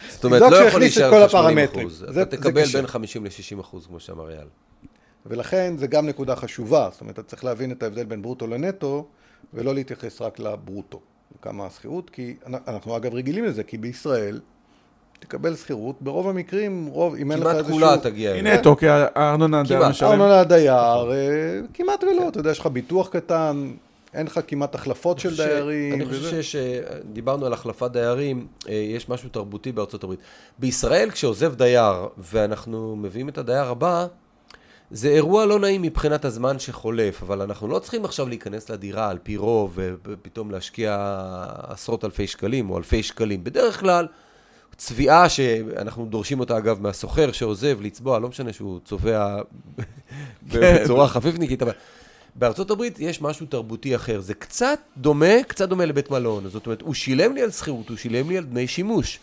זאת 0.10 0.24
אומרת, 0.24 0.52
לא 0.52 0.56
יכול 0.56 0.80
להישאר 0.80 1.26
לך 1.26 1.32
80 1.32 1.58
אחוז. 1.58 2.06
אתה 2.12 2.26
תקבל 2.26 2.66
בין 2.66 2.88
50 2.88 3.26
ל-60 3.26 3.62
אחוז, 3.62 3.86
כמו 3.88 4.00
שאמר 4.00 4.30
אייל. 4.30 4.48
ולכן 5.26 5.74
זה 5.78 5.88
גם 5.88 6.06
נקודה 6.06 6.36
חשובה. 6.36 6.90
זאת 6.92 7.02
אומרת, 7.02 7.20
אתה 7.20 7.24
צריך 7.24 7.44
להבין 7.44 7.72
את 7.72 7.84
ההבדל 7.84 8.04
בין 8.04 8.22
ברוטו 8.22 8.48
לנטו, 8.48 9.08
ולא 9.54 9.74
להתייחס 9.76 10.22
רק 10.22 10.40
לברוטו. 10.40 11.00
כמה 11.42 11.66
השכירות, 11.66 12.10
כי 12.10 12.36
אנחנו 12.46 12.98
אגב 12.98 13.14
רגילים 13.14 13.46
לזה, 13.46 13.64
כי 13.64 13.78
בישראל 13.78 14.40
תקבל 15.20 15.56
שכירות, 15.56 15.96
ברוב 16.02 16.30
המקרים, 16.30 16.86
רוב, 16.86 17.16
אם 17.16 17.32
אין 17.32 17.40
לך 17.40 17.48
איזשהו... 17.48 17.66
כמעט 17.66 17.90
כולה 17.90 17.98
תגיע. 17.98 18.34
הנה 18.34 18.58
נטו, 18.58 18.76
כי 18.76 18.86
הארנונה 18.90 19.60
הדייר 19.60 19.90
משלם. 19.90 20.10
הארנונה 20.10 20.40
הדייר, 20.40 21.12
אה, 21.12 21.60
כמעט 21.74 22.04
ולא, 22.04 22.28
אתה 22.28 22.40
יודע, 22.40 22.52
יש 22.52 22.60
לך 22.60 22.68
ביטוח 22.68 23.10
קטן, 23.10 23.72
אין 24.16 24.26
לך 24.26 24.40
כמעט 24.48 24.76
החלפות 24.76 25.20
של 25.20 25.38
דיירים. 25.38 25.94
אני 25.94 26.06
חושב 26.06 26.42
שדיברנו 26.42 27.46
על 27.46 27.54
החלפת 27.54 27.92
דיירים, 27.92 28.48
אה, 28.70 28.74
יש 28.74 29.10
משהו 29.10 29.30
תרבותי 29.30 29.72
בארצות 29.72 30.04
הברית. 30.04 30.20
בישראל, 30.60 31.12
כשעוזב 31.12 31.56
דייר 31.56 32.08
ואנחנו 32.18 32.96
מביאים 32.96 33.30
את 33.30 33.38
הדייר 33.38 33.66
הבא, 33.66 34.08
זה 34.92 35.10
אירוע 35.10 35.46
לא 35.46 35.60
נעים 35.60 35.82
מבחינת 35.82 36.26
הזמן 36.26 36.60
שחולף, 36.60 37.24
אבל 37.24 37.42
אנחנו 37.42 37.68
לא 37.68 37.80
צריכים 37.80 38.06
עכשיו 38.06 38.30
להיכנס 38.30 38.70
לדירה 38.70 39.10
על 39.10 39.18
פי 39.24 39.38
רוב 39.38 39.80
ופתאום 40.06 40.52
להשקיע 40.52 41.16
עשרות 41.68 42.06
אלפי 42.06 42.28
שקלים 42.28 42.70
או 42.70 42.78
אלפי 42.78 43.04
שקלים. 43.04 43.44
בדרך 43.44 43.80
כלל, 43.80 44.08
צביעה 44.78 45.30
שאנחנו 45.30 46.06
דורשים 46.06 46.40
אותה 46.40 46.58
אגב 46.58 46.82
מהסוחר 46.82 47.32
שעוזב 47.32 47.82
לצבוע, 47.82 48.20
לא 48.20 48.30
משנה 48.30 48.54
שהוא 48.54 48.80
צובע 48.86 49.42
כן. 50.50 50.84
בצורה 50.84 51.08
חפיפניקית, 51.08 51.62
אבל 51.62 51.72
בארצות 52.36 52.72
הברית 52.72 53.00
יש 53.00 53.22
משהו 53.22 53.46
תרבותי 53.46 53.96
אחר. 53.96 54.22
זה 54.22 54.34
קצת 54.34 54.80
דומה, 54.98 55.44
קצת 55.48 55.70
דומה 55.70 55.86
לבית 55.86 56.12
מלון. 56.12 56.50
זאת 56.50 56.66
אומרת, 56.66 56.82
הוא 56.82 56.94
שילם 56.94 57.36
לי 57.36 57.42
על 57.42 57.52
שכירות, 57.52 57.90
הוא 57.90 57.98
שילם 57.98 58.30
לי 58.30 58.38
על 58.38 58.44
דמי 58.44 58.68
שימוש. 58.68 59.20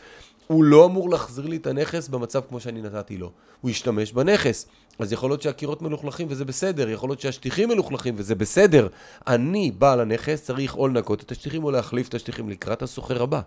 הוא 0.46 0.64
לא 0.64 0.86
אמור 0.86 1.10
להחזיר 1.10 1.46
לי 1.46 1.56
את 1.56 1.66
הנכס 1.66 2.08
במצב 2.08 2.40
כמו 2.48 2.60
שאני 2.60 2.82
נתתי 2.82 3.16
לו. 3.16 3.30
הוא 3.60 3.70
ישתמש 3.70 4.12
בנכס. 4.12 4.66
אז 4.98 5.12
יכול 5.12 5.30
להיות 5.30 5.42
שהקירות 5.42 5.82
מלוכלכים 5.82 6.26
וזה 6.30 6.44
בסדר, 6.44 6.88
יכול 6.88 7.08
להיות 7.08 7.20
שהשטיחים 7.20 7.68
מלוכלכים 7.68 8.14
וזה 8.16 8.34
בסדר. 8.34 8.88
אני, 9.26 9.70
בעל 9.78 10.00
הנכס, 10.00 10.42
צריך 10.42 10.76
או 10.76 10.88
לנקות 10.88 11.22
את 11.22 11.30
השטיחים 11.30 11.64
או 11.64 11.70
להחליף 11.70 12.08
את 12.08 12.14
השטיחים 12.14 12.48
לקראת 12.48 12.82
הסוחר 12.82 13.22
הבא. 13.22 13.40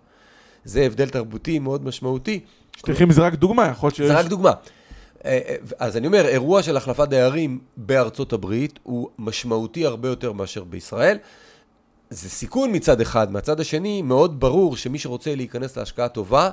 זה 0.66 0.82
הבדל 0.82 1.10
תרבותי 1.10 1.60
מאוד 1.60 1.86
משמעותי. 1.86 2.40
שטיחים 2.78 3.12
זה 3.12 3.22
רק 3.22 3.34
דוגמה, 3.34 3.68
יכול 3.68 3.88
להיות 3.88 3.96
שיש... 3.96 4.08
זה 4.08 4.20
רק 4.20 4.26
דוגמה. 4.26 4.52
אה, 5.26 5.40
אה, 5.48 5.56
אז 5.80 5.98
אני 5.98 6.08
אומר, 6.08 6.28
אירוע 6.28 6.64
של 6.64 6.78
החלפת 6.78 7.08
דיירים 7.10 7.60
בארצות 7.78 8.34
הברית 8.34 8.80
הוא 8.84 9.10
משמעותי 9.20 9.86
הרבה 9.86 10.10
יותר 10.10 10.32
מאשר 10.32 10.64
בישראל. 10.64 11.18
זה 12.10 12.30
סיכון 12.30 12.76
מצד 12.76 13.02
אחד, 13.02 13.32
מהצד 13.32 13.60
השני 13.60 14.02
מאוד 14.02 14.40
ברור 14.40 14.78
שמי 14.78 15.00
שרוצה 15.00 15.36
להיכנס 15.36 15.78
להשקעה 15.78 16.10
טובה, 16.10 16.50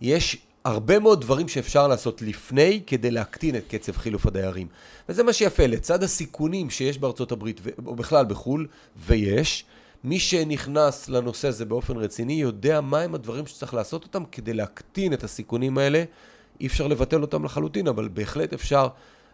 יש 0.00 0.36
הרבה 0.64 0.98
מאוד 0.98 1.20
דברים 1.20 1.48
שאפשר 1.48 1.88
לעשות 1.88 2.22
לפני 2.22 2.80
כדי 2.86 3.10
להקטין 3.10 3.56
את 3.56 3.64
קצב 3.68 3.96
חילוף 3.96 4.26
הדיירים. 4.26 4.66
וזה 5.08 5.22
מה 5.22 5.32
שיפה, 5.32 5.66
לצד 5.66 6.02
הסיכונים 6.02 6.70
שיש 6.70 6.98
בארצות 6.98 7.32
הברית, 7.32 7.60
או 7.86 7.96
בכלל 7.96 8.24
בחו"ל, 8.24 8.66
ויש, 9.06 9.64
מי 10.04 10.18
שנכנס 10.18 11.08
לנושא 11.08 11.48
הזה 11.48 11.64
באופן 11.64 11.96
רציני 11.96 12.32
יודע 12.32 12.80
מהם 12.80 13.14
הדברים 13.14 13.46
שצריך 13.46 13.74
לעשות 13.74 14.04
אותם 14.04 14.24
כדי 14.32 14.54
להקטין 14.54 15.12
את 15.12 15.24
הסיכונים 15.24 15.78
האלה. 15.78 16.04
אי 16.60 16.66
אפשר 16.66 16.86
לבטל 16.86 17.22
אותם 17.22 17.44
לחלוטין, 17.44 17.88
אבל 17.88 18.08
בהחלט 18.08 18.52
אפשר 18.52 18.88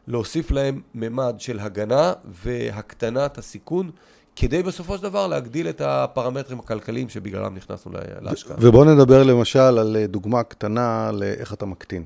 להוסיף 0.07 0.51
להם 0.51 0.81
ממד 0.95 1.35
של 1.39 1.59
הגנה 1.59 2.13
והקטנת 2.45 3.39
הסיכון, 3.39 3.91
כדי 4.37 4.63
בסופו 4.63 4.97
של 4.97 5.03
דבר 5.03 5.27
להגדיל 5.27 5.69
את 5.69 5.81
הפרמטרים 5.81 6.59
הכלכליים 6.59 7.09
שבגללם 7.09 7.55
נכנסנו 7.55 7.93
להשקעה. 8.21 8.57
ובואו 8.61 8.85
נדבר 8.85 9.23
למשל 9.23 9.59
על 9.59 9.97
אה, 9.97 10.07
דוגמה 10.07 10.43
קטנה 10.43 11.11
לאיך 11.13 11.53
אתה 11.53 11.67
מקטין. 11.67 12.05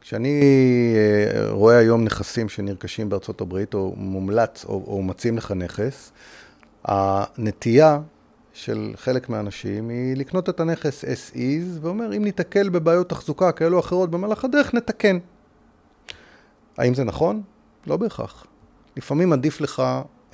כשאני 0.00 0.40
אה, 0.96 1.50
רואה 1.50 1.76
היום 1.78 2.04
נכסים 2.04 2.48
שנרכשים 2.48 3.08
בארצות 3.08 3.40
הברית, 3.40 3.74
או 3.74 3.94
מומלץ, 3.96 4.64
או, 4.64 4.84
או 4.86 5.02
מציעים 5.02 5.36
לך 5.36 5.52
נכס, 5.52 6.12
הנטייה 6.84 7.98
של 8.64 8.92
חלק 8.96 9.28
מהאנשים 9.28 9.88
היא 9.88 10.16
לקנות 10.16 10.48
את 10.48 10.60
הנכס 10.60 11.04
as 11.04 11.34
is, 11.34 11.78
ואומר, 11.80 12.16
אם 12.16 12.24
ניתקל 12.24 12.68
בבעיות 12.68 13.08
תחזוקה 13.08 13.52
כאלו 13.52 13.76
או 13.76 13.80
אחרות 13.80 14.10
במהלך 14.10 14.44
הדרך, 14.44 14.74
נתקן. 14.74 15.18
האם 16.78 16.94
זה 16.94 17.04
נכון? 17.04 17.42
לא 17.86 17.96
בהכרח. 17.96 18.46
לפעמים 18.96 19.32
עדיף 19.32 19.60
לך 19.60 19.82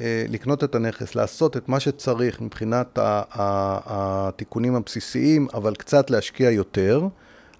אה, 0.00 0.24
לקנות 0.28 0.64
את 0.64 0.74
הנכס, 0.74 1.14
לעשות 1.14 1.56
את 1.56 1.68
מה 1.68 1.80
שצריך 1.80 2.40
מבחינת 2.40 2.98
התיקונים 3.84 4.74
הבסיסיים, 4.74 5.46
אבל 5.54 5.74
קצת 5.74 6.10
להשקיע 6.10 6.50
יותר, 6.50 7.08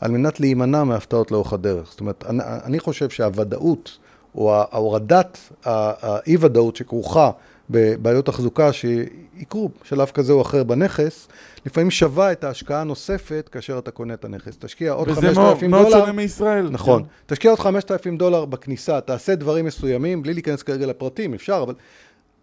על 0.01 0.11
מנת 0.11 0.41
להימנע 0.41 0.85
מהפתעות 0.85 1.31
לאורך 1.31 1.53
הדרך. 1.53 1.91
זאת 1.91 2.01
אומרת, 2.01 2.25
אני, 2.29 2.43
אני 2.65 2.81
חושב 2.81 3.11
שהוודאות, 3.11 3.99
או 4.35 4.55
ההורדת 4.55 5.39
האי-ודאות 5.65 6.77
שכרוכה 6.77 7.31
בבעיות 7.71 8.27
תחזוקה 8.27 8.71
שיקרו 8.73 9.71
בשלב 9.85 10.09
כזה 10.09 10.33
או 10.33 10.43
אחר 10.43 10.65
בנכס, 10.65 11.29
לפעמים 11.67 11.91
שווה 11.91 12.33
את 12.33 12.45
ההשקעה 12.45 12.81
הנוספת 12.81 13.49
כאשר 13.53 13.79
אתה 13.79 13.91
קונה 13.91 14.15
את 14.15 14.25
הנכס. 14.25 14.57
תשקיע 14.59 14.93
עוד 14.93 15.09
5,000 15.09 15.35
דולר. 15.35 15.55
וזה 15.57 15.69
מאוד 15.69 15.91
שונה 15.91 16.13
מישראל. 16.13 16.69
נכון. 16.71 17.03
כן. 17.03 17.09
תשקיע 17.27 17.51
עוד 17.51 17.61
5,000 17.61 18.17
דולר 18.17 18.45
בכניסה, 18.45 19.01
תעשה 19.01 19.35
דברים 19.35 19.65
מסוימים, 19.65 20.23
בלי 20.23 20.35
להיכנס 20.35 20.63
כרגע 20.63 20.87
לפרטים, 20.87 21.35
אפשר, 21.35 21.61
אבל 21.63 21.75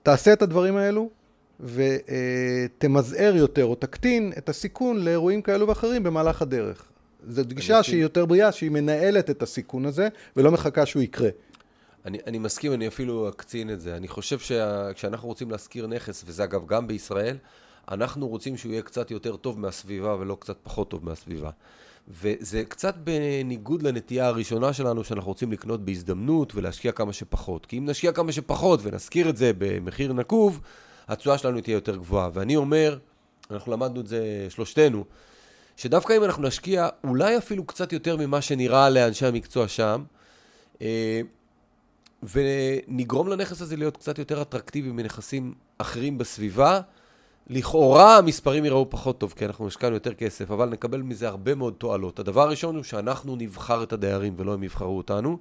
תעשה 0.03 0.33
את 0.33 0.41
הדברים 0.41 0.77
האלו, 0.77 1.09
ותמזער 1.59 3.35
יותר 3.35 3.65
או 3.65 3.75
תקטין 3.75 4.31
את 4.37 4.49
הסיכון 4.49 5.03
לאירועים 5.03 5.41
כאלו 5.41 5.67
ואחרים 5.67 6.03
במהלך 6.03 6.41
הדרך. 6.41 6.83
זו 7.29 7.41
גישה 7.45 7.83
שהיא 7.83 8.01
יותר 8.01 8.25
בריאה, 8.25 8.51
שהיא 8.51 8.71
מנהלת 8.71 9.29
את 9.29 9.43
הסיכון 9.43 9.85
הזה, 9.85 10.07
ולא 10.37 10.51
מחכה 10.51 10.85
שהוא 10.85 11.01
יקרה. 11.03 11.29
אני, 12.05 12.17
אני 12.27 12.37
מסכים, 12.37 12.73
אני 12.73 12.87
אפילו 12.87 13.29
אקצין 13.29 13.69
את 13.69 13.81
זה. 13.81 13.95
אני 13.95 14.07
חושב 14.07 14.39
שכשאנחנו 14.39 15.27
רוצים 15.27 15.51
להשכיר 15.51 15.87
נכס, 15.87 16.23
וזה 16.27 16.43
אגב 16.43 16.65
גם 16.65 16.87
בישראל, 16.87 17.37
אנחנו 17.91 18.27
רוצים 18.27 18.57
שהוא 18.57 18.71
יהיה 18.71 18.81
קצת 18.81 19.11
יותר 19.11 19.35
טוב 19.35 19.59
מהסביבה 19.59 20.15
ולא 20.19 20.37
קצת 20.39 20.57
פחות 20.63 20.89
טוב 20.89 21.05
מהסביבה. 21.05 21.49
וזה 22.07 22.63
קצת 22.69 22.95
בניגוד 22.95 23.83
לנטייה 23.83 24.27
הראשונה 24.27 24.73
שלנו, 24.73 25.03
שאנחנו 25.03 25.31
רוצים 25.31 25.51
לקנות 25.51 25.85
בהזדמנות 25.85 26.55
ולהשקיע 26.55 26.91
כמה 26.91 27.13
שפחות. 27.13 27.65
כי 27.65 27.77
אם 27.77 27.85
נשקיע 27.85 28.11
כמה 28.11 28.31
שפחות 28.31 28.79
ונשכיר 28.83 29.29
את 29.29 29.37
זה 29.37 29.51
במחיר 29.57 30.13
נקוב, 30.13 30.59
התשואה 31.07 31.37
שלנו 31.37 31.61
תהיה 31.61 31.73
יותר 31.73 31.95
גבוהה. 31.95 32.29
ואני 32.33 32.55
אומר, 32.55 32.97
אנחנו 33.51 33.71
למדנו 33.71 34.01
את 34.01 34.07
זה 34.07 34.47
שלושתנו, 34.49 35.05
שדווקא 35.77 36.17
אם 36.17 36.23
אנחנו 36.23 36.43
נשקיע 36.43 36.89
אולי 37.03 37.37
אפילו 37.37 37.65
קצת 37.65 37.93
יותר 37.93 38.17
ממה 38.17 38.41
שנראה 38.41 38.89
לאנשי 38.89 39.25
המקצוע 39.25 39.67
שם, 39.67 40.03
אה, 40.81 41.21
ונגרום 42.31 43.27
לנכס 43.27 43.61
הזה 43.61 43.75
להיות 43.75 43.97
קצת 43.97 44.19
יותר 44.19 44.41
אטרקטיבי 44.41 44.91
מנכסים 44.91 45.53
אחרים 45.77 46.17
בסביבה. 46.17 46.79
לכאורה 47.47 48.17
המספרים 48.17 48.65
יראו 48.65 48.89
פחות 48.89 49.17
טוב, 49.17 49.33
כי 49.37 49.45
אנחנו 49.45 49.67
השקענו 49.67 49.93
יותר 49.93 50.13
כסף, 50.13 50.51
אבל 50.51 50.69
נקבל 50.69 51.01
מזה 51.01 51.27
הרבה 51.27 51.55
מאוד 51.55 51.73
תועלות. 51.73 52.19
הדבר 52.19 52.41
הראשון 52.41 52.75
הוא 52.75 52.83
שאנחנו 52.83 53.35
נבחר 53.35 53.83
את 53.83 53.93
הדיירים 53.93 54.33
ולא 54.37 54.53
הם 54.53 54.63
יבחרו 54.63 54.97
אותנו. 54.97 55.37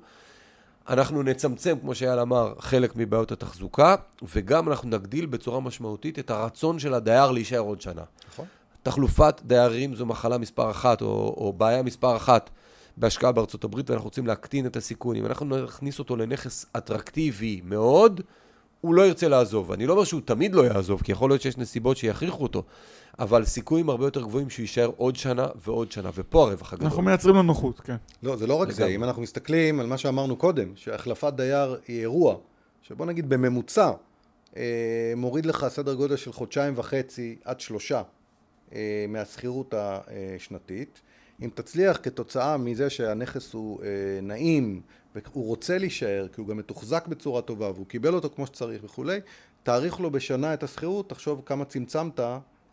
אנחנו 0.88 1.22
נצמצם, 1.22 1.78
כמו 1.80 1.94
שאייל 1.94 2.18
אמר, 2.18 2.54
חלק 2.58 2.92
מבעיות 2.96 3.32
התחזוקה, 3.32 3.94
וגם 4.34 4.68
אנחנו 4.68 4.88
נגדיל 4.88 5.26
בצורה 5.26 5.60
משמעותית 5.60 6.18
את 6.18 6.30
הרצון 6.30 6.78
של 6.78 6.94
הדייר 6.94 7.30
להישאר 7.30 7.58
עוד 7.58 7.80
שנה. 7.80 8.02
נכון. 8.32 8.46
תחלופת 8.82 9.40
דיירים 9.44 9.94
זו 9.94 10.06
מחלה 10.06 10.38
מספר 10.38 10.70
אחת, 10.70 11.02
או, 11.02 11.34
או 11.36 11.52
בעיה 11.52 11.82
מספר 11.82 12.16
אחת 12.16 12.50
בהשקעה 12.96 13.32
בארצות 13.32 13.64
הברית, 13.64 13.90
ואנחנו 13.90 14.04
רוצים 14.04 14.26
להקטין 14.26 14.66
את 14.66 14.76
הסיכון. 14.76 15.16
אם 15.16 15.26
אנחנו 15.26 15.64
נכניס 15.64 15.98
אותו 15.98 16.16
לנכס 16.16 16.66
אטרקטיבי 16.76 17.60
מאוד, 17.64 18.20
הוא 18.80 18.94
לא 18.94 19.02
ירצה 19.06 19.28
לעזוב. 19.28 19.72
אני 19.72 19.86
לא 19.86 19.92
אומר 19.92 20.04
שהוא 20.04 20.20
תמיד 20.24 20.54
לא 20.54 20.66
יעזוב, 20.66 21.02
כי 21.02 21.12
יכול 21.12 21.30
להיות 21.30 21.42
שיש 21.42 21.58
נסיבות 21.58 21.96
שיכריחו 21.96 22.42
אותו, 22.42 22.62
אבל 23.18 23.44
סיכויים 23.44 23.90
הרבה 23.90 24.06
יותר 24.06 24.22
גבוהים 24.22 24.50
שהוא 24.50 24.62
יישאר 24.62 24.90
עוד 24.96 25.16
שנה 25.16 25.46
ועוד 25.64 25.92
שנה, 25.92 26.10
ופה 26.14 26.42
הרווח 26.42 26.72
הגדול. 26.72 26.88
אנחנו 26.88 27.02
מייצרים 27.02 27.34
לו 27.34 27.42
נוחות, 27.42 27.80
כן. 27.80 27.96
לא, 28.22 28.36
זה 28.36 28.46
לא 28.46 28.54
רק 28.54 28.70
זה. 28.70 28.86
אם 28.86 29.04
אנחנו 29.04 29.22
מסתכלים 29.22 29.80
על 29.80 29.86
מה 29.86 29.98
שאמרנו 29.98 30.36
קודם, 30.36 30.72
שהחלפת 30.76 31.32
דייר 31.32 31.76
היא 31.88 32.00
אירוע, 32.00 32.36
שבוא 32.82 33.06
נגיד 33.06 33.28
בממוצע, 33.28 33.90
אה, 34.56 35.12
מוריד 35.16 35.46
לך 35.46 35.66
סדר 35.68 35.94
גודל 35.94 36.16
של 36.16 36.32
חודשיים 36.32 36.74
וחצי 36.76 37.36
עד 37.44 37.60
שלושה 37.60 38.02
אה, 38.74 39.04
מהשכירות 39.08 39.74
השנתית. 39.76 41.00
אם 41.44 41.50
תצליח 41.54 41.98
כתוצאה 42.02 42.56
מזה 42.56 42.90
שהנכס 42.90 43.52
הוא 43.52 43.82
אה, 43.82 43.88
נעים 44.22 44.80
והוא 45.14 45.46
רוצה 45.46 45.78
להישאר 45.78 46.26
כי 46.32 46.40
הוא 46.40 46.48
גם 46.48 46.56
מתוחזק 46.56 47.06
בצורה 47.06 47.42
טובה 47.42 47.70
והוא 47.70 47.86
קיבל 47.86 48.14
אותו 48.14 48.30
כמו 48.30 48.46
שצריך 48.46 48.84
וכולי, 48.84 49.20
תאריך 49.62 50.00
לו 50.00 50.10
בשנה 50.10 50.54
את 50.54 50.62
השכירות, 50.62 51.08
תחשוב 51.08 51.42
כמה 51.46 51.64
צמצמת 51.64 52.20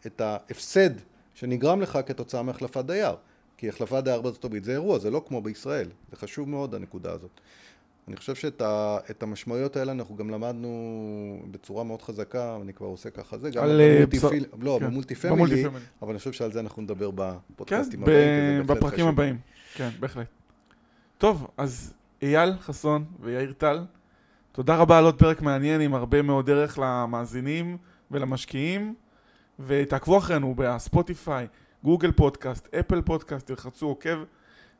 את 0.06 0.22
ההפסד 0.22 0.90
שנגרם 1.34 1.82
לך 1.82 2.00
כתוצאה 2.06 2.44
מהחלפת 2.44 2.86
דייר. 2.86 3.16
כי 3.58 3.70
החלפת 3.70 4.04
דייר 4.04 4.22
בארצות 4.22 4.46
הברית 4.46 4.64
זה 4.64 4.72
אירוע, 4.72 5.00
זה 5.00 5.12
לא 5.12 5.24
כמו 5.28 5.42
בישראל. 5.42 5.90
זה 6.12 6.16
חשוב 6.16 6.50
מאוד 6.50 6.76
הנקודה 6.76 7.12
הזאת. 7.12 7.42
אני 8.10 8.18
חושב 8.18 8.36
שאת 8.36 8.62
ה, 8.62 8.98
את 9.10 9.24
המשמעויות 9.24 9.76
האלה 9.76 9.92
אנחנו 9.92 10.16
גם 10.16 10.30
למדנו 10.30 10.70
בצורה 11.52 11.84
מאוד 11.84 12.02
חזקה, 12.02 12.58
אני 12.62 12.74
כבר 12.74 12.88
עושה 12.88 13.10
ככה 13.10 13.38
זה, 13.38 13.50
גם 13.50 13.64
במולטי, 13.64 14.20
פיל, 14.20 14.46
לא, 14.62 14.78
כן, 14.80 14.86
במולטי 14.86 15.16
פמילי, 15.16 15.66
אבל 16.02 16.10
אני 16.10 16.18
חושב 16.18 16.32
שעל 16.32 16.52
זה 16.52 16.60
אנחנו 16.60 16.82
נדבר 16.82 17.12
בפודקאסטים 17.16 18.06
כן, 18.06 18.12
הבאים. 18.12 18.62
כן, 18.62 18.68
בפרקים 18.68 18.98
חשוב. 18.98 19.08
הבאים, 19.10 19.38
כן, 19.74 19.90
בהחלט. 20.00 20.28
טוב, 21.18 21.48
אז 21.58 21.94
אייל 22.22 22.54
חסון 22.60 23.06
ויאיר 23.20 23.54
טל, 23.54 23.86
תודה 24.52 24.76
רבה 24.76 24.98
על 24.98 25.06
עוד 25.06 25.20
פרק 25.20 25.42
מעניין 25.42 25.82
עם 25.82 25.94
הרבה 25.94 26.22
מאוד 26.22 26.46
דרך 26.46 26.80
למאזינים 26.82 27.78
ולמשקיעים, 28.12 28.96
ותעקבו 29.60 30.18
אחרינו 30.18 30.54
בספוטיפיי, 30.58 31.48
גוגל 31.84 32.12
פודקאסט, 32.12 32.74
אפל 32.80 33.02
פודקאסט, 33.02 33.48
תלחצו 33.48 33.86
עוקב, 33.86 34.18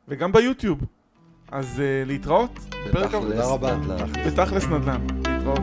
וגם 0.08 0.32
ביוטיוב. 0.32 0.80
אז 1.50 1.66
uh, 1.76 2.08
להתראות. 2.08 2.58
בתכלס 2.86 3.14
נדל"ן. 3.14 3.80
בתכלס 4.26 4.64
נדל"ן. 4.64 5.06
להתראות. 5.26 5.60